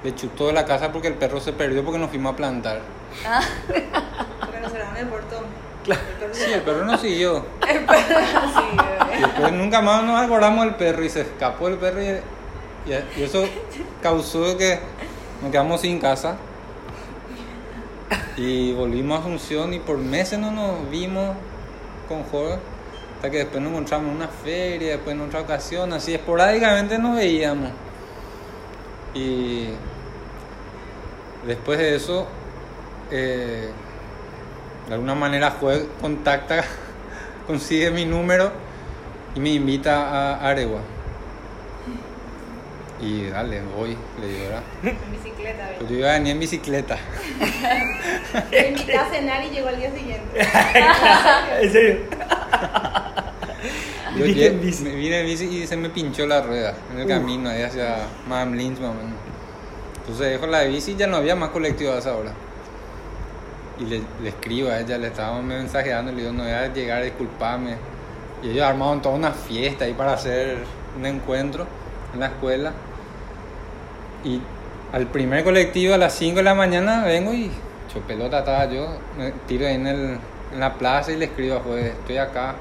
le 0.03 0.15
chutó 0.15 0.47
de 0.47 0.53
la 0.53 0.65
casa 0.65 0.91
porque 0.91 1.07
el 1.07 1.13
perro 1.15 1.39
se 1.39 1.53
perdió 1.53 1.83
porque 1.83 1.99
nos 1.99 2.09
fuimos 2.09 2.33
a 2.33 2.35
plantar. 2.35 2.81
Ah. 3.25 3.41
porque 3.67 4.59
nos 4.59 4.71
cerraron 4.71 4.97
el 4.97 5.07
portón. 5.07 5.43
Claro. 5.83 6.01
El 6.21 6.33
sí, 6.33 6.51
el 6.51 6.61
perro 6.61 6.85
nos 6.85 7.01
siguió. 7.01 7.45
El 7.67 7.85
perro 7.85 8.19
nos 8.33 8.53
siguió. 8.53 9.17
Y 9.17 9.21
después 9.21 9.53
nunca 9.53 9.81
más 9.81 10.03
nos 10.03 10.19
acordamos 10.19 10.65
del 10.65 10.75
perro 10.75 11.03
y 11.03 11.09
se 11.09 11.21
escapó 11.21 11.67
el 11.67 11.77
perro 11.77 12.01
y, 12.01 12.91
y, 12.91 13.23
eso 13.23 13.45
causó 14.01 14.57
que 14.57 14.79
nos 15.41 15.51
quedamos 15.51 15.81
sin 15.81 15.99
casa. 15.99 16.35
Y 18.35 18.73
volvimos 18.73 19.17
a 19.17 19.21
Asunción 19.21 19.73
y 19.73 19.79
por 19.79 19.97
meses 19.97 20.39
no 20.39 20.51
nos 20.51 20.89
vimos 20.89 21.35
con 22.07 22.23
Jorge. 22.23 22.57
Hasta 23.15 23.31
que 23.31 23.37
después 23.37 23.61
nos 23.61 23.71
encontramos 23.71 24.09
en 24.09 24.15
una 24.17 24.27
feria, 24.27 24.91
después 24.91 25.15
en 25.15 25.21
otra 25.21 25.39
ocasión, 25.39 25.93
así 25.93 26.13
esporádicamente 26.13 26.97
nos 26.97 27.15
veíamos. 27.15 27.71
Y 29.13 29.69
Después 31.45 31.77
de 31.77 31.95
eso, 31.95 32.25
eh, 33.11 33.69
de 34.87 34.93
alguna 34.93 35.13
manera 35.13 35.51
Joel 35.59 35.89
contacta, 35.99 36.63
consigue 37.47 37.91
mi 37.91 38.05
número 38.05 38.51
y 39.35 39.39
me 39.41 39.49
invita 39.49 40.07
a 40.09 40.49
Aregua. 40.49 40.79
Y 43.01 43.25
dale, 43.25 43.61
voy, 43.75 43.97
le 44.21 44.27
digo, 44.27 44.43
¿verdad? 44.45 44.63
En 44.83 45.11
bicicleta, 45.11 45.69
Pues 45.77 45.89
yo 45.89 45.97
iba 45.97 46.09
a 46.09 46.13
venir 46.13 46.31
en 46.31 46.39
bicicleta. 46.39 46.97
me 48.49 48.67
invité 48.69 48.97
a 48.97 49.09
cenar 49.09 49.43
y 49.43 49.49
llegó 49.49 49.67
al 49.67 49.77
día 49.77 49.91
siguiente. 49.91 50.39
¿En 51.61 51.71
serio? 51.73 51.97
Yo 54.17 54.25
Viniste 54.25 54.41
lle- 54.43 54.53
en 54.53 54.61
bici. 54.61 54.83
me 54.83 54.95
vine 54.95 55.19
en 55.21 55.25
bici 55.25 55.45
y 55.45 55.67
se 55.67 55.75
me 55.77 55.89
pinchó 55.89 56.25
la 56.27 56.41
rueda 56.41 56.73
en 56.93 56.99
el 56.99 57.07
camino 57.07 57.49
ahí 57.49 57.61
hacia 57.63 57.97
Madame 58.27 58.57
Lynch 58.57 58.79
menos. 58.79 58.95
Entonces 60.01 60.29
dejo 60.31 60.47
la 60.47 60.63
bici 60.63 60.91
y 60.91 60.95
ya 60.95 61.07
no 61.07 61.17
había 61.17 61.35
más 61.35 61.49
colectivo 61.49 61.93
a 61.93 61.97
esa 61.99 62.15
hora. 62.15 62.31
Y 63.79 63.85
le, 63.85 64.01
le 64.21 64.29
escribo 64.29 64.69
a 64.69 64.79
ella, 64.81 64.97
le 64.97 65.07
estábamos 65.07 65.43
mensajeando, 65.43 66.11
le 66.11 66.21
digo, 66.21 66.33
no 66.33 66.43
voy 66.43 66.51
a 66.51 66.71
llegar, 66.71 67.03
disculpame. 67.03 67.75
Y 68.43 68.49
ellos 68.49 68.63
armaron 68.65 69.01
toda 69.01 69.15
una 69.15 69.31
fiesta 69.31 69.85
ahí 69.85 69.93
para 69.93 70.13
hacer 70.13 70.57
un 70.97 71.05
encuentro 71.05 71.65
en 72.13 72.19
la 72.19 72.27
escuela. 72.27 72.71
Y 74.23 74.39
al 74.91 75.07
primer 75.07 75.43
colectivo 75.43 75.93
a 75.95 75.97
las 75.97 76.13
5 76.13 76.37
de 76.37 76.43
la 76.43 76.53
mañana 76.53 77.03
vengo 77.05 77.33
y 77.33 77.45
hecho 77.89 77.99
pelota 78.07 78.39
estaba 78.39 78.65
yo, 78.71 78.97
me 79.17 79.31
tiro 79.47 79.65
ahí 79.65 79.75
en, 79.75 79.87
el, 79.87 80.17
en 80.53 80.59
la 80.59 80.73
plaza 80.75 81.11
y 81.11 81.17
le 81.17 81.25
escribo, 81.25 81.59
pues 81.59 81.85
estoy 81.85 82.17
acá. 82.17 82.55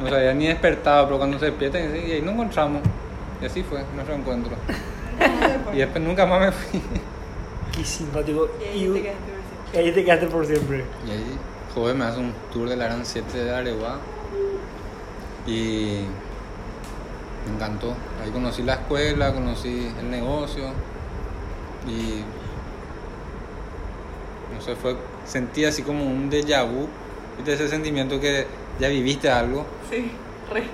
No, 0.00 0.06
habían 0.14 0.38
ni 0.38 0.46
despertado, 0.46 1.06
pero 1.06 1.18
cuando 1.18 1.38
se 1.38 1.46
despiertan 1.46 1.82
y 1.96 2.12
ahí 2.12 2.22
nos 2.22 2.34
encontramos. 2.34 2.82
Y 3.42 3.46
así 3.46 3.62
fue 3.62 3.82
nuestro 3.94 4.14
encuentro. 4.14 4.52
Y 5.74 5.78
después 5.78 6.02
nunca 6.02 6.24
más 6.26 6.40
me 6.40 6.52
fui. 6.52 6.80
Qué 7.76 7.84
simpático. 7.84 8.48
Y 8.60 8.64
ahí 8.64 8.84
Y, 8.86 8.92
te 8.92 9.02
quedaste 9.02 9.26
por 9.26 9.36
siempre. 9.42 9.64
y 9.74 9.76
ahí 9.76 9.92
te 9.92 10.04
quedaste 10.04 10.26
por 10.28 10.46
siempre. 10.46 10.84
Y 11.06 11.10
ahí, 11.10 11.38
joven, 11.74 11.98
me 11.98 12.04
hace 12.04 12.20
un 12.20 12.32
tour 12.52 12.68
de 12.68 12.76
la 12.76 12.84
Gran 12.84 13.04
7 13.04 13.36
de 13.36 13.54
Areguá. 13.54 13.98
Y 15.44 16.04
me 17.46 17.54
encantó. 17.56 17.94
Ahí 18.22 18.30
conocí 18.30 18.62
la 18.62 18.74
escuela, 18.74 19.32
conocí 19.32 19.92
el 19.98 20.10
negocio. 20.10 20.64
Y 21.88 22.22
no 24.54 24.60
sé, 24.60 24.76
fue, 24.76 24.96
sentí 25.26 25.64
así 25.64 25.82
como 25.82 26.04
un 26.04 26.30
déjà 26.30 26.64
vu. 26.64 26.88
¿Viste 27.38 27.52
ese 27.54 27.68
sentimiento 27.68 28.20
que 28.20 28.46
ya 28.78 28.88
viviste 28.88 29.30
algo? 29.30 29.64
Sí, 29.88 30.10
re. 30.52 30.64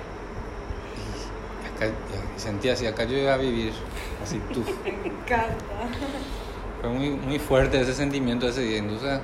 Y 1.63 1.75
acá, 1.75 1.93
y 2.35 2.39
sentí 2.39 2.69
así, 2.69 2.87
acá 2.87 3.03
yo 3.05 3.17
iba 3.17 3.33
a 3.33 3.37
vivir. 3.37 3.71
Así 4.21 4.41
tú. 4.51 4.63
Me 4.83 4.89
encanta. 4.89 5.55
Fue 6.81 6.89
muy, 6.89 7.09
muy 7.11 7.39
fuerte 7.39 7.79
ese 7.79 7.93
sentimiento 7.93 8.47
ese 8.47 8.61
día. 8.61 8.79
Entonces, 8.79 9.19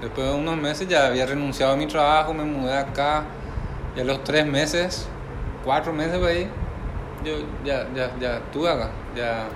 después 0.00 0.28
de 0.28 0.34
unos 0.34 0.56
meses 0.56 0.86
ya 0.88 1.06
había 1.06 1.26
renunciado 1.26 1.72
a 1.72 1.76
mi 1.76 1.86
trabajo, 1.86 2.32
me 2.32 2.44
mudé 2.44 2.76
acá. 2.78 3.24
Y 3.96 4.00
a 4.00 4.04
los 4.04 4.22
tres 4.24 4.46
meses, 4.46 5.08
cuatro 5.64 5.92
meses 5.92 6.18
por 6.18 6.28
ahí, 6.28 6.48
yo 7.24 7.32
ya, 7.64 7.86
ya, 7.94 8.16
ya 8.18 8.36
estuve 8.38 8.68
acá. 8.70 8.90
Ya, 9.16 9.48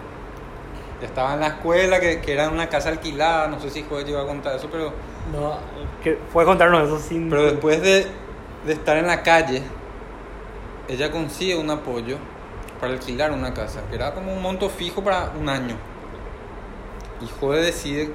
ya 1.01 1.07
estaba 1.07 1.35
en 1.35 1.41
la 1.41 1.49
escuela, 1.49 2.01
que, 2.01 2.21
que 2.21 2.33
era 2.33 2.49
una 2.49 2.69
casa 2.69 2.89
alquilada. 2.89 3.49
No 3.49 3.61
sé 3.61 3.71
si 3.71 3.83
Joder 3.85 4.05
llegó 4.05 4.21
a 4.21 4.27
contar 4.27 4.57
eso, 4.57 4.69
pero, 4.71 4.93
No, 5.33 5.59
que 6.07 6.13
puedes 6.33 6.47
contarnos 6.47 6.87
eso 6.87 7.01
sin. 7.01 7.29
pero 7.29 7.43
después 7.43 7.83
de, 7.83 8.07
de 8.65 8.73
estar 8.73 8.97
en 8.97 9.09
la 9.09 9.25
calle, 9.25 9.61
ella 10.87 11.11
consigue 11.11 11.57
un 11.57 11.69
apoyo 11.69 12.17
para 12.81 12.93
alquilar 12.93 13.33
una 13.33 13.53
casa, 13.53 13.81
que 13.91 13.97
era 13.97 14.15
como 14.15 14.33
un 14.33 14.41
monto 14.41 14.69
fijo 14.69 15.03
para 15.03 15.33
un 15.37 15.49
año. 15.49 15.75
Y 17.21 17.27
Jode 17.41 17.61
decide 17.61 18.13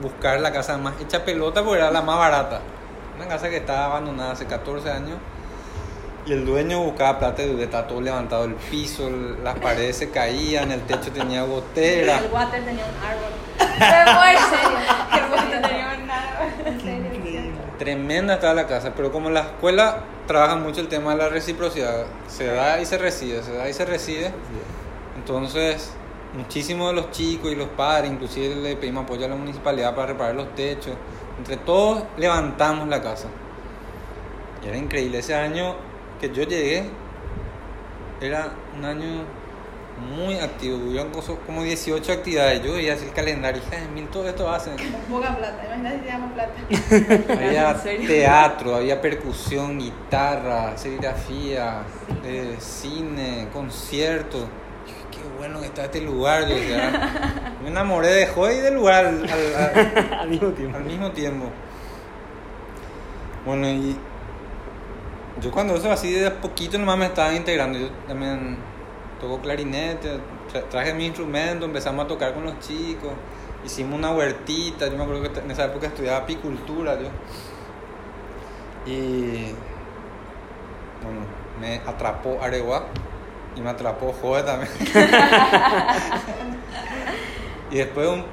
buscar 0.00 0.40
la 0.40 0.52
casa 0.52 0.78
más 0.78 0.94
hecha 1.02 1.22
pelota 1.22 1.62
porque 1.62 1.80
era 1.80 1.90
la 1.90 2.00
más 2.00 2.16
barata. 2.16 2.62
Una 3.16 3.28
casa 3.28 3.50
que 3.50 3.58
estaba 3.58 3.84
abandonada 3.84 4.32
hace 4.32 4.46
14 4.46 4.90
años. 4.90 5.18
Y 6.24 6.32
el 6.32 6.46
dueño 6.46 6.80
buscaba 6.80 7.18
plata 7.18 7.42
y 7.42 7.60
estaba 7.60 7.86
todo 7.86 8.00
levantado 8.00 8.44
el 8.44 8.54
piso, 8.54 9.10
las 9.42 9.58
paredes 9.58 9.98
se 9.98 10.10
caían, 10.10 10.72
el 10.72 10.80
techo 10.86 11.12
tenía 11.12 11.42
gotera. 11.42 12.20
El 12.20 12.32
water 12.32 12.64
tenía 12.64 12.84
un 12.86 12.96
árbol. 13.04 13.34
Water 15.34 15.62
tenía 15.62 15.98
un 16.02 16.10
árbol. 16.10 16.24
En 16.66 16.80
serio, 16.80 17.10
siento. 17.22 17.63
Tremenda 17.78 18.34
estaba 18.34 18.54
la 18.54 18.66
casa, 18.66 18.92
pero 18.94 19.10
como 19.10 19.30
la 19.30 19.40
escuela 19.40 20.04
trabaja 20.26 20.56
mucho 20.56 20.80
el 20.80 20.88
tema 20.88 21.12
de 21.12 21.18
la 21.18 21.28
reciprocidad, 21.28 22.06
se 22.28 22.46
da 22.46 22.80
y 22.80 22.86
se 22.86 22.98
recibe, 22.98 23.42
se 23.42 23.52
da 23.52 23.68
y 23.68 23.72
se 23.72 23.84
recibe. 23.84 24.30
Entonces, 25.16 25.92
muchísimos 26.34 26.90
de 26.90 26.94
los 26.94 27.10
chicos 27.10 27.50
y 27.50 27.56
los 27.56 27.68
padres, 27.68 28.10
inclusive 28.10 28.54
le 28.54 28.76
pedimos 28.76 29.04
apoyo 29.04 29.26
a 29.26 29.28
la 29.28 29.36
municipalidad 29.36 29.94
para 29.94 30.08
reparar 30.08 30.34
los 30.34 30.54
techos. 30.54 30.94
Entre 31.38 31.56
todos 31.56 32.04
levantamos 32.16 32.88
la 32.88 33.02
casa. 33.02 33.28
Y 34.64 34.68
era 34.68 34.76
increíble. 34.76 35.18
Ese 35.18 35.34
año 35.34 35.74
que 36.20 36.32
yo 36.32 36.44
llegué, 36.44 36.88
era 38.20 38.52
un 38.76 38.84
año 38.84 39.24
muy 40.00 40.38
activo. 40.38 40.76
Hubieron 40.78 41.10
cosas- 41.12 41.36
como 41.46 41.62
18 41.62 42.12
actividades. 42.12 42.62
Yo 42.62 42.72
veía 42.74 42.94
así 42.94 43.04
el 43.06 43.12
calendario, 43.12 43.62
hija 43.66 43.80
de 43.80 43.88
mil, 43.88 44.08
todo 44.08 44.28
esto 44.28 44.48
hacen. 44.50 44.74
Con 44.76 44.86
poca 45.20 45.36
plata. 45.36 45.62
Imagínate 45.64 45.96
si 45.96 46.00
teníamos 46.02 46.32
plata. 46.32 46.52
Había 47.46 47.74
teatro, 48.06 48.74
había 48.76 49.00
percusión, 49.00 49.78
guitarra, 49.78 50.76
serigrafía, 50.76 51.82
eh, 52.24 52.56
cine, 52.58 53.48
conciertos. 53.52 54.42
Dije, 54.86 54.98
Qué 55.10 55.38
bueno 55.38 55.60
que 55.60 55.66
está 55.66 55.84
este 55.84 56.00
lugar. 56.00 56.46
Yo 56.48 56.54
decía, 56.56 57.52
me 57.62 57.68
enamoré 57.70 58.08
de 58.08 58.26
Joy 58.26 58.54
y 58.54 58.58
del 58.60 58.74
lugar 58.74 59.06
al, 59.06 59.24
al- 59.24 59.54
al- 59.56 60.14
al 60.20 60.28
mismo 60.28 60.48
tiempo. 60.50 60.76
al 60.76 60.84
mismo 60.84 61.10
tiempo. 61.12 61.46
Bueno, 63.46 63.68
y 63.68 63.96
yo 65.40 65.50
cuando 65.50 65.74
eso 65.76 65.90
así 65.92 66.12
de 66.12 66.26
a 66.26 66.40
poquito 66.40 66.78
nomás 66.78 66.96
me 66.98 67.06
estaba 67.06 67.32
integrando. 67.34 67.78
Yo 67.78 67.88
también 68.08 68.56
toco 69.20 69.40
clarinete, 69.40 70.18
tra- 70.52 70.68
traje 70.68 70.94
mi 70.94 71.06
instrumento, 71.06 71.64
empezamos 71.66 72.04
a 72.04 72.08
tocar 72.08 72.34
con 72.34 72.44
los 72.44 72.58
chicos. 72.60 73.12
Hicimos 73.64 73.98
una 73.98 74.10
huertita, 74.12 74.86
yo 74.88 74.96
me 74.96 75.04
acuerdo 75.04 75.32
que 75.32 75.40
en 75.40 75.50
esa 75.50 75.64
época 75.64 75.86
estudiaba 75.86 76.18
apicultura 76.18 76.98
yo. 77.00 77.08
Y 78.86 79.52
bueno, 81.02 81.20
me 81.60 81.76
atrapó 81.86 82.38
Areguá 82.42 82.84
y 83.56 83.60
me 83.60 83.70
atrapó 83.70 84.14
Joe 84.20 84.42
también. 84.42 84.70
y 87.70 87.76
después 87.78 88.06
de 88.06 88.12
un, 88.12 88.24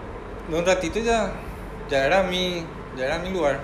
de 0.49 0.59
un 0.59 0.65
ratito 0.65 0.99
ya, 0.99 1.31
ya 1.89 2.05
era 2.05 2.23
mi, 2.23 2.65
ya 2.97 3.05
era 3.05 3.19
mi 3.19 3.29
lugar. 3.29 3.59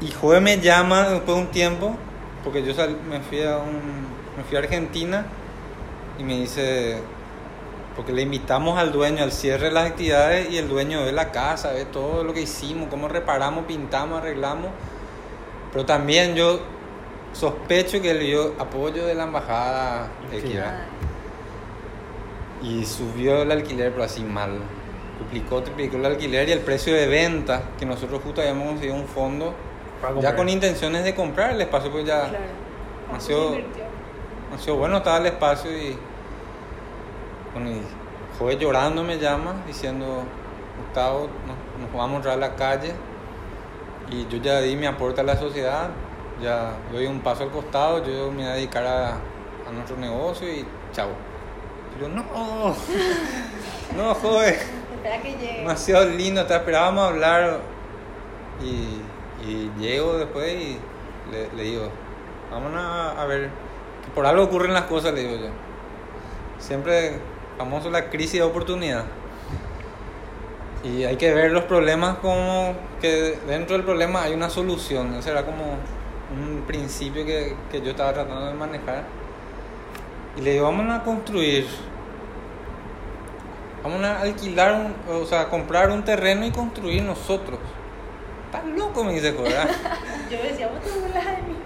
Y 0.00 0.10
Joe 0.12 0.40
me 0.40 0.58
llama 0.60 1.08
después 1.08 1.36
de 1.36 1.42
un 1.42 1.50
tiempo, 1.50 1.96
porque 2.44 2.62
yo 2.62 2.74
sal- 2.74 2.96
me 3.08 3.20
fui 3.20 3.42
a 3.42 3.58
un, 3.58 3.80
me 4.36 4.44
fui 4.46 4.56
a 4.56 4.60
Argentina 4.60 5.26
y 6.18 6.22
me 6.22 6.38
dice, 6.40 6.98
porque 7.96 8.12
le 8.12 8.22
invitamos 8.22 8.78
al 8.78 8.92
dueño 8.92 9.22
al 9.24 9.32
cierre 9.32 9.66
de 9.66 9.72
las 9.72 9.86
actividades 9.90 10.50
y 10.50 10.58
el 10.58 10.68
dueño 10.68 11.04
ve 11.04 11.12
la 11.12 11.30
casa, 11.32 11.72
ve 11.72 11.84
todo 11.86 12.22
lo 12.24 12.32
que 12.34 12.42
hicimos, 12.42 12.88
cómo 12.88 13.08
reparamos, 13.08 13.64
pintamos, 13.64 14.18
arreglamos. 14.20 14.70
Pero 15.72 15.86
también 15.86 16.34
yo 16.36 16.60
sospecho 17.32 18.00
que 18.00 18.12
él 18.12 18.20
dio 18.20 18.54
apoyo 18.58 19.06
de 19.06 19.14
la 19.14 19.24
embajada 19.24 20.08
de. 20.30 20.38
Equidad. 20.38 20.82
Y 22.62 22.84
subió 22.84 23.42
el 23.42 23.50
alquiler, 23.50 23.90
pero 23.92 24.04
así 24.04 24.22
mal. 24.22 24.52
Duplicó, 25.18 25.62
triplicó 25.62 25.96
el 25.96 26.06
alquiler 26.06 26.48
y 26.48 26.52
el 26.52 26.60
precio 26.60 26.94
de 26.94 27.06
venta, 27.06 27.62
que 27.78 27.86
nosotros 27.86 28.22
justo 28.22 28.40
habíamos 28.40 28.68
conseguido 28.68 28.96
un 28.96 29.06
fondo, 29.06 29.54
Para 30.08 30.20
ya 30.20 30.36
con 30.36 30.48
intenciones 30.48 31.04
de 31.04 31.14
comprar 31.14 31.50
el 31.52 31.60
espacio, 31.60 31.90
pues 31.90 32.04
ya 32.04 32.28
Claro. 32.28 33.48
invirtió. 33.48 33.84
nació 34.52 34.76
bueno, 34.76 34.98
estaba 34.98 35.18
el 35.18 35.26
espacio 35.26 35.70
y. 35.70 35.96
Bueno, 37.52 37.70
y 37.70 37.82
Joven 38.38 38.58
llorando 38.58 39.02
me 39.02 39.18
llama 39.18 39.54
diciendo: 39.66 40.24
Gustavo, 40.78 41.28
nos, 41.46 41.80
nos 41.86 41.92
vamos 41.96 42.12
a 42.12 42.16
entrar 42.16 42.34
a 42.34 42.36
la 42.38 42.54
calle. 42.56 42.92
Y 44.10 44.26
yo 44.28 44.38
ya 44.38 44.60
di 44.60 44.76
mi 44.76 44.86
aporte 44.86 45.20
a 45.22 45.24
la 45.24 45.36
sociedad, 45.36 45.88
ya 46.42 46.72
doy 46.92 47.06
un 47.06 47.20
paso 47.20 47.44
al 47.44 47.50
costado, 47.50 48.04
yo 48.04 48.30
me 48.30 48.42
voy 48.42 48.46
a 48.46 48.52
dedicar 48.54 48.84
a, 48.84 49.08
a 49.12 49.72
nuestro 49.72 49.96
negocio 49.96 50.46
y 50.52 50.66
chao. 50.92 51.08
Y 51.96 52.02
yo, 52.02 52.08
no, 52.08 52.22
no, 53.96 54.14
joven, 54.16 54.54
Espera 54.96 55.22
que 55.22 55.30
llegue. 55.32 55.58
demasiado 55.60 56.04
lindo, 56.10 56.44
te 56.44 56.54
esperábamos 56.54 57.08
hablar. 57.08 57.60
Y, 58.62 59.00
y 59.46 59.70
llego 59.78 60.16
después 60.16 60.52
y 60.54 60.78
le, 61.56 61.62
digo, 61.62 61.88
vámonos 62.50 62.82
a, 62.82 63.22
a 63.22 63.26
ver, 63.26 63.50
por 64.14 64.26
algo 64.26 64.44
ocurren 64.44 64.72
las 64.72 64.84
cosas, 64.84 65.12
le 65.14 65.22
digo 65.22 65.36
yo. 65.36 65.50
Siempre 66.58 67.18
famoso 67.58 67.90
la 67.90 68.10
crisis 68.10 68.34
de 68.34 68.42
oportunidad. 68.42 69.04
Y 70.82 71.04
hay 71.04 71.16
que 71.16 71.32
ver 71.32 71.50
los 71.50 71.64
problemas 71.64 72.18
como 72.18 72.74
que 73.00 73.38
dentro 73.46 73.76
del 73.76 73.84
problema 73.84 74.22
hay 74.22 74.34
una 74.34 74.50
solución. 74.50 75.14
Ese 75.14 75.30
era 75.30 75.44
como 75.44 75.78
un 76.34 76.62
principio 76.66 77.24
que, 77.24 77.54
que 77.70 77.80
yo 77.80 77.90
estaba 77.90 78.12
tratando 78.12 78.46
de 78.46 78.54
manejar. 78.54 79.04
Y 80.36 80.42
le 80.42 80.52
digo, 80.52 80.64
vamos 80.64 80.92
a 80.92 81.02
construir. 81.02 81.66
Vamos 83.82 84.02
a 84.02 84.20
alquilar, 84.20 84.74
un, 84.74 85.14
o 85.14 85.26
sea, 85.26 85.48
comprar 85.48 85.90
un 85.90 86.04
terreno 86.04 86.44
y 86.46 86.50
construir 86.50 87.02
nosotros. 87.02 87.58
Estás 88.54 88.64
loco, 88.76 89.04
me 89.04 89.12
dice, 89.12 89.32
¿verdad? 89.32 89.68
Yo 90.30 90.42
decía, 90.42 90.68
vos 90.68 90.80
te 90.80 90.90
burlas 90.98 91.24
de 91.24 91.42
mí. 91.42 91.56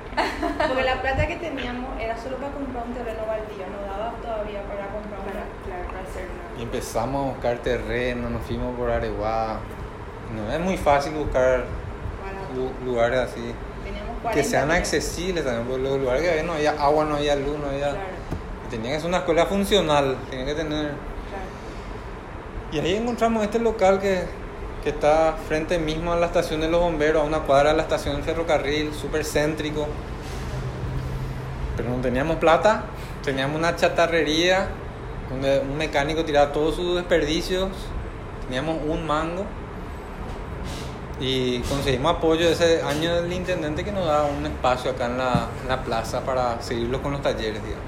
Porque 0.68 0.83
la 0.83 1.01
plata 1.01 1.27
que 1.27 1.37
teníamos 1.37 2.01
era 2.01 2.16
solo 2.16 2.37
para 2.38 2.53
comprar 2.53 2.85
un 2.87 2.94
terreno 2.94 3.20
baldío, 3.27 3.64
no 3.70 3.87
daba 3.92 4.12
todavía 4.22 4.62
para 4.62 4.88
comprar 4.88 5.20
Para, 5.20 5.31
una. 5.31 5.64
claro, 5.64 5.87
para 5.87 6.01
hacer 6.09 6.24
una- 6.24 6.59
Y 6.61 6.62
empezamos 6.64 7.24
a 7.27 7.29
buscar 7.35 7.59
terreno, 7.59 8.31
nos 8.31 8.42
fuimos 8.42 8.77
por 8.77 8.90
Areguá. 8.90 9.61
No 10.35 10.53
es 10.53 10.61
muy 10.61 10.77
fácil 10.77 11.14
buscar 11.14 11.64
barato. 12.24 12.72
lugares 12.85 13.18
así. 13.20 13.55
Teníamos 13.85 14.16
Que 14.16 14.22
40 14.22 14.42
sean 14.51 14.70
accesibles 14.72 15.44
también, 15.44 15.66
porque 15.68 15.83
los 15.83 16.01
lugares 16.01 16.22
que 16.22 16.31
había 16.31 16.42
no 16.42 16.53
había 16.55 16.72
agua, 16.72 17.05
no 17.05 17.16
había 17.16 17.37
luz, 17.37 17.59
no 17.59 17.66
había... 17.68 17.90
Claro, 17.90 18.07
Tenía 18.70 18.92
que 18.92 18.98
ser 19.01 19.09
una 19.09 19.18
escuela 19.18 19.46
funcional, 19.46 20.16
tenía 20.29 20.44
que 20.44 20.55
tener... 20.55 20.88
claro. 20.88 21.46
Y 22.72 22.79
ahí 22.81 22.96
encontramos 22.96 23.42
este 23.44 23.59
local 23.61 23.98
que, 24.01 24.24
que 24.88 24.94
está 24.94 25.37
frente 25.46 25.79
mismo 25.79 26.14
a 26.14 26.16
la 26.16 26.24
estación 26.24 26.62
de 26.62 26.68
los 26.70 26.81
bomberos, 26.81 27.22
a 27.22 27.27
una 27.27 27.40
cuadra 27.40 27.72
de 27.72 27.77
la 27.77 27.83
estación 27.83 28.14
del 28.14 28.24
ferrocarril, 28.24 28.94
súper 28.94 29.22
céntrico. 29.22 29.87
Pero 31.77 31.90
no 31.90 31.96
teníamos 31.96 32.37
plata, 32.37 32.85
teníamos 33.22 33.59
una 33.59 33.77
chatarrería 33.77 34.68
donde 35.29 35.59
un 35.59 35.77
mecánico 35.77 36.24
tiraba 36.24 36.53
todos 36.53 36.77
sus 36.77 36.96
desperdicios, 36.96 37.68
teníamos 38.46 38.79
un 38.88 39.07
mango 39.07 39.44
y 41.20 41.59
conseguimos 41.61 42.16
apoyo 42.16 42.48
ese 42.48 42.81
año 42.81 43.20
del 43.20 43.31
intendente 43.31 43.85
que 43.85 43.92
nos 43.92 44.07
daba 44.07 44.24
un 44.24 44.46
espacio 44.46 44.92
acá 44.92 45.05
en 45.05 45.18
la, 45.18 45.48
en 45.61 45.68
la 45.68 45.85
plaza 45.85 46.22
para 46.22 46.62
seguirlo 46.62 47.03
con 47.03 47.12
los 47.12 47.20
talleres, 47.20 47.61
digamos. 47.62 47.85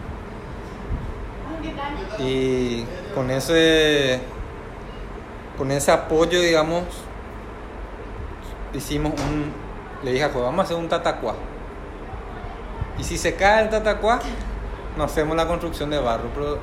Y 2.18 2.84
con 3.14 3.30
ese, 3.30 4.20
con 5.60 5.70
ese 5.70 5.92
apoyo, 5.92 6.40
digamos, 6.40 6.84
hicimos 8.72 9.12
un, 9.12 9.52
le 10.02 10.12
dije 10.12 10.24
a 10.24 10.30
Juan, 10.30 10.44
vamos 10.44 10.60
a 10.60 10.62
hacer 10.62 10.76
un 10.78 10.88
tatacuá. 10.88 11.34
Y 12.98 13.04
si 13.04 13.18
se 13.18 13.34
cae 13.34 13.64
el 13.64 13.68
tatacuá, 13.68 14.20
no 14.96 15.04
hacemos 15.04 15.36
la 15.36 15.46
construcción 15.46 15.90
de 15.90 15.98
barro. 15.98 16.30
Pero 16.34 16.58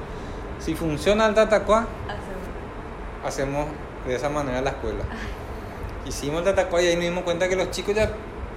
si 0.57 0.73
funciona 0.73 1.27
el 1.27 1.36
tatacuá, 1.36 1.86
Hacemos. 2.07 3.67
hacemos 3.67 3.67
de 4.07 4.15
esa 4.15 4.29
manera 4.29 4.62
la 4.62 4.71
escuela. 4.71 5.03
Hicimos 6.07 6.39
el 6.39 6.45
tatacuá 6.45 6.81
y 6.81 6.88
ahí 6.88 6.95
nos 6.95 7.03
dimos 7.03 7.23
cuenta 7.23 7.47
que 7.47 7.55
los 7.55 7.69
chicos 7.69 7.93
ya 7.93 8.10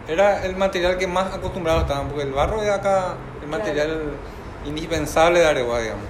era 0.09 0.43
el 0.47 0.57
material 0.57 0.97
que 0.97 1.07
más 1.07 1.35
acostumbrados 1.35 1.83
estaban, 1.83 2.09
porque 2.09 2.23
el 2.23 2.33
barro 2.33 2.63
es 2.63 2.71
acá 2.71 3.15
el 3.43 3.49
material 3.49 4.13
indispensable 4.65 5.41
de 5.41 5.47
Areguá, 5.49 5.81
digamos. 5.81 6.07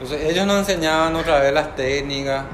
Entonces 0.00 0.30
ellos 0.30 0.46
nos 0.46 0.60
enseñaban 0.60 1.14
otra 1.16 1.40
vez 1.40 1.52
las 1.52 1.76
técnicas 1.76 2.46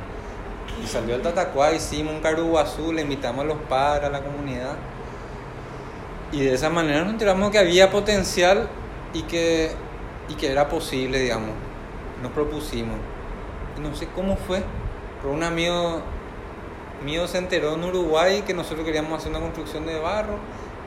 y 0.83 0.87
salió 0.87 1.15
el 1.15 1.23
tatacuá, 1.23 1.73
hicimos 1.73 2.15
un 2.15 2.21
caruguazú, 2.21 2.93
le 2.93 3.03
invitamos 3.03 3.45
a 3.45 3.49
los 3.49 3.59
padres, 3.69 4.09
a 4.09 4.11
la 4.11 4.23
comunidad. 4.23 4.77
Y 6.33 6.41
de 6.41 6.55
esa 6.55 6.71
manera 6.71 7.01
nos 7.01 7.13
enteramos 7.13 7.51
que 7.51 7.59
había 7.59 7.91
potencial 7.91 8.69
y 9.15 9.23
que, 9.23 9.73
y 10.29 10.35
que 10.35 10.51
era 10.51 10.69
posible, 10.69 11.19
digamos. 11.21 11.51
Nos 12.23 12.33
propusimos. 12.33 12.97
Y 13.77 13.81
no 13.81 13.95
sé 13.95 14.09
cómo 14.15 14.37
fue, 14.37 14.63
pero 15.21 15.33
un 15.33 15.43
amigo 15.43 16.03
mío 17.05 17.27
se 17.29 17.39
enteró 17.39 17.75
en 17.75 17.85
Uruguay 17.85 18.43
que 18.43 18.55
nosotros 18.55 18.85
queríamos 18.85 19.19
hacer 19.19 19.31
una 19.31 19.41
construcción 19.41 19.87
de 19.87 19.99
barro 19.99 20.39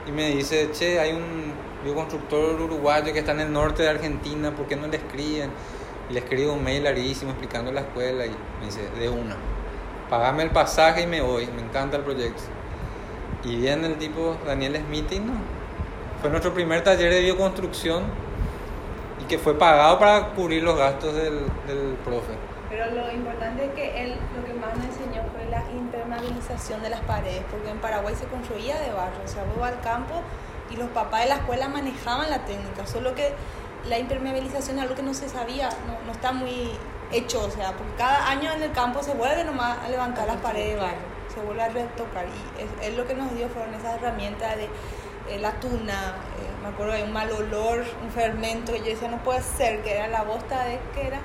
y 0.07 0.11
me 0.11 0.29
dice, 0.29 0.69
che, 0.71 0.99
hay 0.99 1.13
un 1.13 1.53
bioconstructor 1.83 2.59
uruguayo 2.61 3.13
que 3.13 3.19
está 3.19 3.31
en 3.31 3.41
el 3.41 3.53
norte 3.53 3.83
de 3.83 3.89
Argentina, 3.89 4.51
¿por 4.51 4.67
qué 4.67 4.75
no 4.75 4.87
le 4.87 4.97
escriben? 4.97 5.49
Y 6.09 6.13
le 6.13 6.19
escribo 6.19 6.53
un 6.53 6.63
mail 6.63 6.83
larguísimo 6.83 7.31
explicando 7.31 7.71
la 7.71 7.81
escuela 7.81 8.25
y 8.25 8.35
me 8.59 8.65
dice, 8.65 8.81
de 8.99 9.09
una, 9.09 9.35
pagame 10.11 10.43
el 10.43 10.51
pasaje 10.51 11.03
y 11.03 11.07
me 11.07 11.21
voy, 11.21 11.47
me 11.47 11.61
encanta 11.61 11.95
el 11.95 12.03
proyecto. 12.03 12.43
Y 13.45 13.55
viene 13.55 13.87
el 13.87 13.97
tipo 13.97 14.35
Daniel 14.45 14.75
Smith 14.85 15.09
no. 15.13 15.33
Fue 16.19 16.29
nuestro 16.29 16.53
primer 16.53 16.83
taller 16.83 17.11
de 17.11 17.21
bioconstrucción 17.21 18.03
y 19.21 19.23
que 19.23 19.39
fue 19.39 19.57
pagado 19.57 19.97
para 19.97 20.33
cubrir 20.33 20.63
los 20.63 20.77
gastos 20.77 21.15
del, 21.15 21.39
del 21.65 21.97
profe. 22.03 22.33
Pero 22.69 22.91
lo 22.91 23.09
importante 23.11 23.65
es 23.65 23.71
que 23.71 24.03
él 24.03 24.15
lo 24.35 24.45
que 24.45 24.53
más 24.53 24.77
me 24.77 24.85
enseñó 24.85 25.23
fue 25.31 25.49
la 25.49 25.63
impermeabilización 25.71 26.83
de 26.83 26.89
las 26.89 27.01
paredes, 27.01 27.43
porque 27.49 27.69
en 27.69 27.79
Paraguay 27.79 28.13
se 28.13 28.25
construía 28.25 28.79
de 28.79 28.91
barro, 28.91 29.23
o 29.23 29.27
sea, 29.27 29.43
vos 29.55 29.65
al 29.65 29.79
campo 29.79 30.21
y 30.69 30.75
los 30.75 30.89
papás 30.89 31.23
de 31.23 31.29
la 31.29 31.35
escuela 31.35 31.69
manejaban 31.69 32.29
la 32.29 32.45
técnica, 32.45 32.85
solo 32.85 33.15
que 33.15 33.33
la 33.87 33.97
impermeabilización 33.99 34.77
es 34.77 34.83
algo 34.83 34.95
que 34.95 35.03
no 35.03 35.13
se 35.13 35.27
sabía, 35.29 35.69
no, 35.87 36.05
no 36.05 36.11
está 36.11 36.31
muy 36.31 36.71
hecho, 37.11 37.43
o 37.45 37.49
sea, 37.51 37.71
porque 37.73 37.93
cada 37.97 38.29
año 38.29 38.51
en 38.51 38.63
el 38.63 38.71
campo 38.71 39.01
se 39.03 39.13
vuelve 39.13 39.43
nomás 39.43 39.77
a 39.79 39.89
levantar 39.89 40.27
las 40.27 40.37
paredes 40.37 40.75
de 40.75 40.81
barro, 40.81 40.97
se 41.33 41.39
vuelve 41.41 41.63
a 41.63 41.69
retocar 41.69 42.25
y 42.25 42.61
es, 42.61 42.89
es 42.89 42.97
lo 42.97 43.05
que 43.07 43.13
nos 43.15 43.33
dio 43.35 43.49
fueron 43.49 43.73
esas 43.73 43.95
herramientas 43.95 44.55
de 44.55 44.65
eh, 45.29 45.39
la 45.39 45.51
tuna, 45.59 46.15
eh, 46.37 46.61
me 46.63 46.69
acuerdo 46.69 46.93
de 46.93 47.03
un 47.03 47.11
mal 47.13 47.31
olor, 47.31 47.83
un 48.03 48.11
fermento, 48.11 48.75
y 48.75 48.79
yo 48.79 48.85
decía, 48.85 49.07
no 49.09 49.17
puede 49.23 49.41
ser, 49.41 49.81
que 49.81 49.95
era 49.95 50.07
la 50.07 50.23
bosta 50.23 50.63
de, 50.65 50.79
¿qué 50.93 51.07
era? 51.07 51.19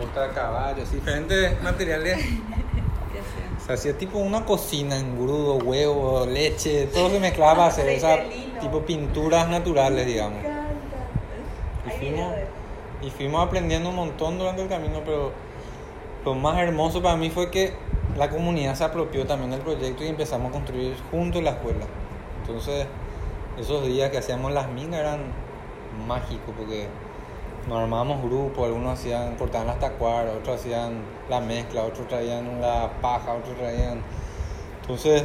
Bota 0.00 0.28
de 0.28 0.34
caballo, 0.34 0.84
diferentes 0.84 1.60
materiales. 1.62 2.18
Se 3.66 3.74
hacía 3.74 3.96
tipo 3.96 4.18
una 4.18 4.44
cocina, 4.44 4.96
engrudo, 4.96 5.56
huevo, 5.56 6.24
leche, 6.26 6.86
todo 6.86 7.10
se 7.10 7.20
mezclaba 7.20 7.66
hacer 7.66 7.84
de 7.86 8.28
lino. 8.28 8.58
tipo 8.60 8.80
pinturas 8.82 9.48
naturales, 9.48 10.06
digamos. 10.06 10.42
Y 10.42 10.46
Hay 11.90 11.96
fuimos, 11.98 12.16
video 12.16 12.30
de- 12.30 12.46
y 13.02 13.10
fuimos 13.10 13.46
aprendiendo 13.46 13.90
un 13.90 13.96
montón 13.96 14.38
durante 14.38 14.62
el 14.62 14.68
camino, 14.68 15.00
pero 15.04 15.32
lo 16.24 16.34
más 16.34 16.58
hermoso 16.58 17.02
para 17.02 17.16
mí 17.16 17.30
fue 17.30 17.50
que 17.50 17.72
la 18.16 18.28
comunidad 18.28 18.74
se 18.74 18.84
apropió 18.84 19.26
también 19.26 19.50
del 19.50 19.60
proyecto 19.60 20.04
y 20.04 20.08
empezamos 20.08 20.50
a 20.50 20.52
construir 20.52 20.94
juntos 21.10 21.42
la 21.42 21.50
escuela. 21.50 21.86
Entonces, 22.40 22.86
esos 23.58 23.86
días 23.86 24.10
que 24.10 24.18
hacíamos 24.18 24.52
las 24.52 24.68
minas 24.70 25.00
eran 25.00 25.20
mágicos 26.06 26.54
porque 26.56 26.88
nos 27.68 27.78
armábamos 27.78 28.22
grupos, 28.22 28.66
algunos 28.66 28.98
hacían, 28.98 29.36
cortaban 29.36 29.66
las 29.66 29.78
tacuaras, 29.78 30.34
otros 30.34 30.60
hacían 30.60 31.02
la 31.28 31.40
mezcla, 31.40 31.82
otros 31.84 32.08
traían 32.08 32.60
la 32.60 32.90
paja, 33.00 33.32
otros 33.34 33.56
traían... 33.56 34.02
Entonces, 34.82 35.24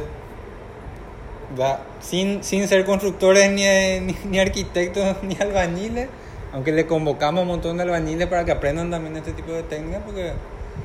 sin, 2.00 2.42
sin 2.42 2.68
ser 2.68 2.84
constructores 2.84 3.50
ni, 3.50 4.14
ni 4.28 4.38
arquitectos 4.38 5.16
ni 5.22 5.36
albañiles, 5.36 6.08
aunque 6.52 6.72
le 6.72 6.86
convocamos 6.86 7.40
a 7.40 7.42
un 7.42 7.48
montón 7.48 7.76
de 7.76 7.82
albañiles 7.84 8.26
para 8.28 8.44
que 8.44 8.52
aprendan 8.52 8.90
también 8.90 9.16
este 9.16 9.32
tipo 9.32 9.52
de 9.52 9.62
técnicas, 9.62 10.02
porque 10.04 10.32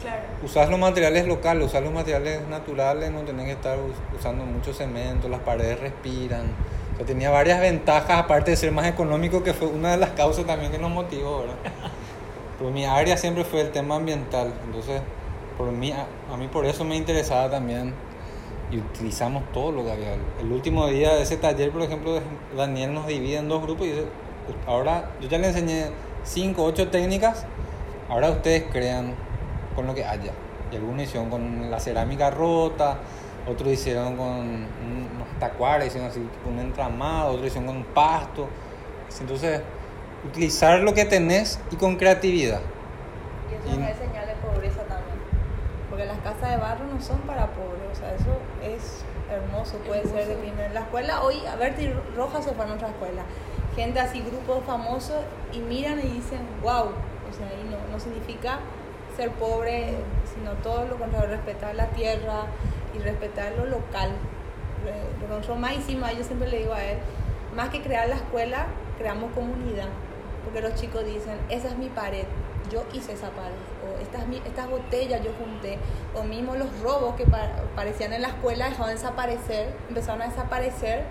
Claro. 0.01 0.21
usar 0.43 0.69
los 0.69 0.79
materiales 0.79 1.27
locales, 1.27 1.67
usar 1.67 1.83
los 1.83 1.93
materiales 1.93 2.47
naturales, 2.47 3.11
no 3.11 3.21
tenés 3.21 3.45
que 3.45 3.51
estar 3.51 3.77
us- 3.77 4.17
usando 4.17 4.45
mucho 4.45 4.73
cemento, 4.73 5.27
las 5.29 5.41
paredes 5.41 5.79
respiran. 5.79 6.43
O 6.93 6.97
sea, 6.97 7.05
tenía 7.05 7.29
varias 7.29 7.59
ventajas, 7.59 8.17
aparte 8.17 8.51
de 8.51 8.57
ser 8.57 8.71
más 8.71 8.87
económico, 8.87 9.43
que 9.43 9.53
fue 9.53 9.67
una 9.67 9.91
de 9.91 9.97
las 9.97 10.11
causas 10.11 10.45
también 10.45 10.71
que 10.71 10.77
nos 10.79 10.91
motivó, 10.91 11.41
¿verdad? 11.41 11.55
Pero 12.57 12.71
mi 12.71 12.85
área 12.85 13.17
siempre 13.17 13.43
fue 13.43 13.61
el 13.61 13.71
tema 13.71 13.95
ambiental, 13.95 14.53
entonces 14.65 15.01
por 15.57 15.71
mí, 15.71 15.91
a, 15.91 16.07
a 16.33 16.37
mí 16.37 16.47
por 16.47 16.65
eso 16.65 16.83
me 16.85 16.95
interesaba 16.95 17.49
también 17.51 17.93
y 18.71 18.77
utilizamos 18.77 19.43
todo 19.53 19.71
lo 19.73 19.83
que 19.83 19.91
había. 19.91 20.13
El 20.39 20.51
último 20.51 20.87
día 20.87 21.13
de 21.15 21.23
ese 21.23 21.37
taller, 21.37 21.71
por 21.71 21.81
ejemplo, 21.81 22.19
Daniel 22.55 22.93
nos 22.93 23.05
divide 23.07 23.37
en 23.37 23.49
dos 23.49 23.61
grupos 23.61 23.85
y 23.87 23.89
dice, 23.91 24.05
ahora 24.67 25.11
yo 25.21 25.27
ya 25.27 25.37
le 25.37 25.47
enseñé 25.47 25.91
5, 26.23 26.63
8 26.63 26.89
técnicas, 26.89 27.45
ahora 28.09 28.29
ustedes 28.29 28.63
crean 28.71 29.15
con 29.75 29.87
lo 29.87 29.95
que 29.95 30.05
haya. 30.05 30.31
Y 30.71 30.75
algunos 30.75 31.03
hicieron 31.03 31.29
con 31.29 31.69
la 31.69 31.79
cerámica 31.79 32.29
rota, 32.29 32.97
otros 33.47 33.69
hicieron 33.69 34.15
con 34.15 34.27
unos 34.27 35.39
tacuares, 35.39 35.87
hicieron 35.87 36.09
así 36.09 36.25
con 36.43 36.53
un 36.53 36.59
entramado, 36.59 37.31
otros 37.31 37.47
hicieron 37.47 37.67
con 37.67 37.83
pasto. 37.93 38.47
Entonces, 39.19 39.61
utilizar 40.25 40.79
lo 40.79 40.93
que 40.93 41.05
tenés 41.05 41.59
y 41.71 41.75
con 41.75 41.97
creatividad. 41.97 42.61
Y 43.49 43.69
eso 43.69 43.79
no 43.79 43.87
es 43.87 43.97
señal 43.97 44.27
de 44.27 44.35
pobreza 44.35 44.81
también. 44.83 45.17
Porque 45.89 46.05
las 46.05 46.19
casas 46.19 46.51
de 46.51 46.57
barro 46.57 46.85
no 46.85 47.01
son 47.01 47.19
para 47.21 47.47
pobres. 47.47 47.81
O 47.91 47.95
sea, 47.95 48.15
eso 48.15 48.37
es 48.63 49.03
hermoso. 49.29 49.77
Puede 49.79 50.03
ser 50.05 50.27
de 50.27 50.35
primera. 50.35 50.69
La 50.69 50.81
escuela, 50.81 51.21
hoy, 51.23 51.35
a 51.45 51.55
Berti 51.55 51.91
Rojas 52.15 52.45
se 52.45 52.53
fue 52.53 52.63
a 52.63 52.67
nuestra 52.67 52.89
escuela. 52.89 53.23
Gente 53.75 53.99
así, 53.99 54.21
grupos 54.21 54.63
famosos, 54.65 55.17
y 55.53 55.59
miran 55.59 55.99
y 55.99 56.03
dicen, 56.03 56.39
wow. 56.61 56.89
O 57.29 57.33
sea, 57.33 57.47
y 57.59 57.63
no, 57.69 57.77
no 57.91 57.99
significa 57.99 58.59
ser 59.15 59.31
pobre, 59.31 59.95
sino 60.33 60.51
todo 60.63 60.85
lo 60.85 60.97
contrario, 60.97 61.29
respetar 61.29 61.75
la 61.75 61.87
tierra 61.87 62.43
y 62.93 62.99
respetar 62.99 63.53
lo 63.57 63.65
local. 63.65 64.11
Más 65.59 65.73
hicimos, 65.73 66.09
yo 66.17 66.23
siempre 66.23 66.49
le 66.49 66.59
digo 66.59 66.73
a 66.73 66.83
él, 66.83 66.97
más 67.55 67.69
que 67.69 67.81
crear 67.81 68.07
la 68.09 68.15
escuela, 68.15 68.65
creamos 68.97 69.31
comunidad. 69.33 69.87
Porque 70.43 70.61
los 70.61 70.75
chicos 70.75 71.05
dicen, 71.05 71.37
esa 71.49 71.67
es 71.67 71.77
mi 71.77 71.87
pared, 71.87 72.25
yo 72.71 72.83
hice 72.93 73.13
esa 73.13 73.29
pared, 73.29 73.53
o 73.85 74.01
estas, 74.01 74.23
estas 74.45 74.69
botellas 74.69 75.21
yo 75.23 75.31
junté, 75.37 75.77
o 76.15 76.23
mismo 76.23 76.55
los 76.55 76.67
robos 76.81 77.15
que 77.15 77.25
pa- 77.25 77.51
parecían 77.75 78.11
en 78.13 78.23
la 78.23 78.29
escuela 78.29 78.65
dejaron 78.65 78.87
de 78.87 78.95
desaparecer, 78.95 79.73
empezaron 79.87 80.21
a 80.23 80.27
desaparecer 80.27 81.03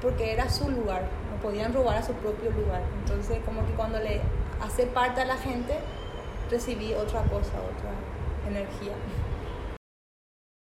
porque 0.00 0.32
era 0.32 0.48
su 0.50 0.70
lugar, 0.70 1.02
podían 1.36 1.72
robar 1.72 1.98
a 1.98 2.02
su 2.02 2.12
propio 2.14 2.50
lugar. 2.50 2.82
Entonces, 3.02 3.38
como 3.44 3.64
que 3.66 3.72
cuando 3.72 3.98
le 3.98 4.20
hace 4.60 4.86
parte 4.86 5.20
a 5.20 5.24
la 5.24 5.36
gente, 5.36 5.78
recibí 6.50 6.94
otra 6.94 7.22
cosa, 7.22 7.52
otra 7.54 7.92
energía. 8.48 8.92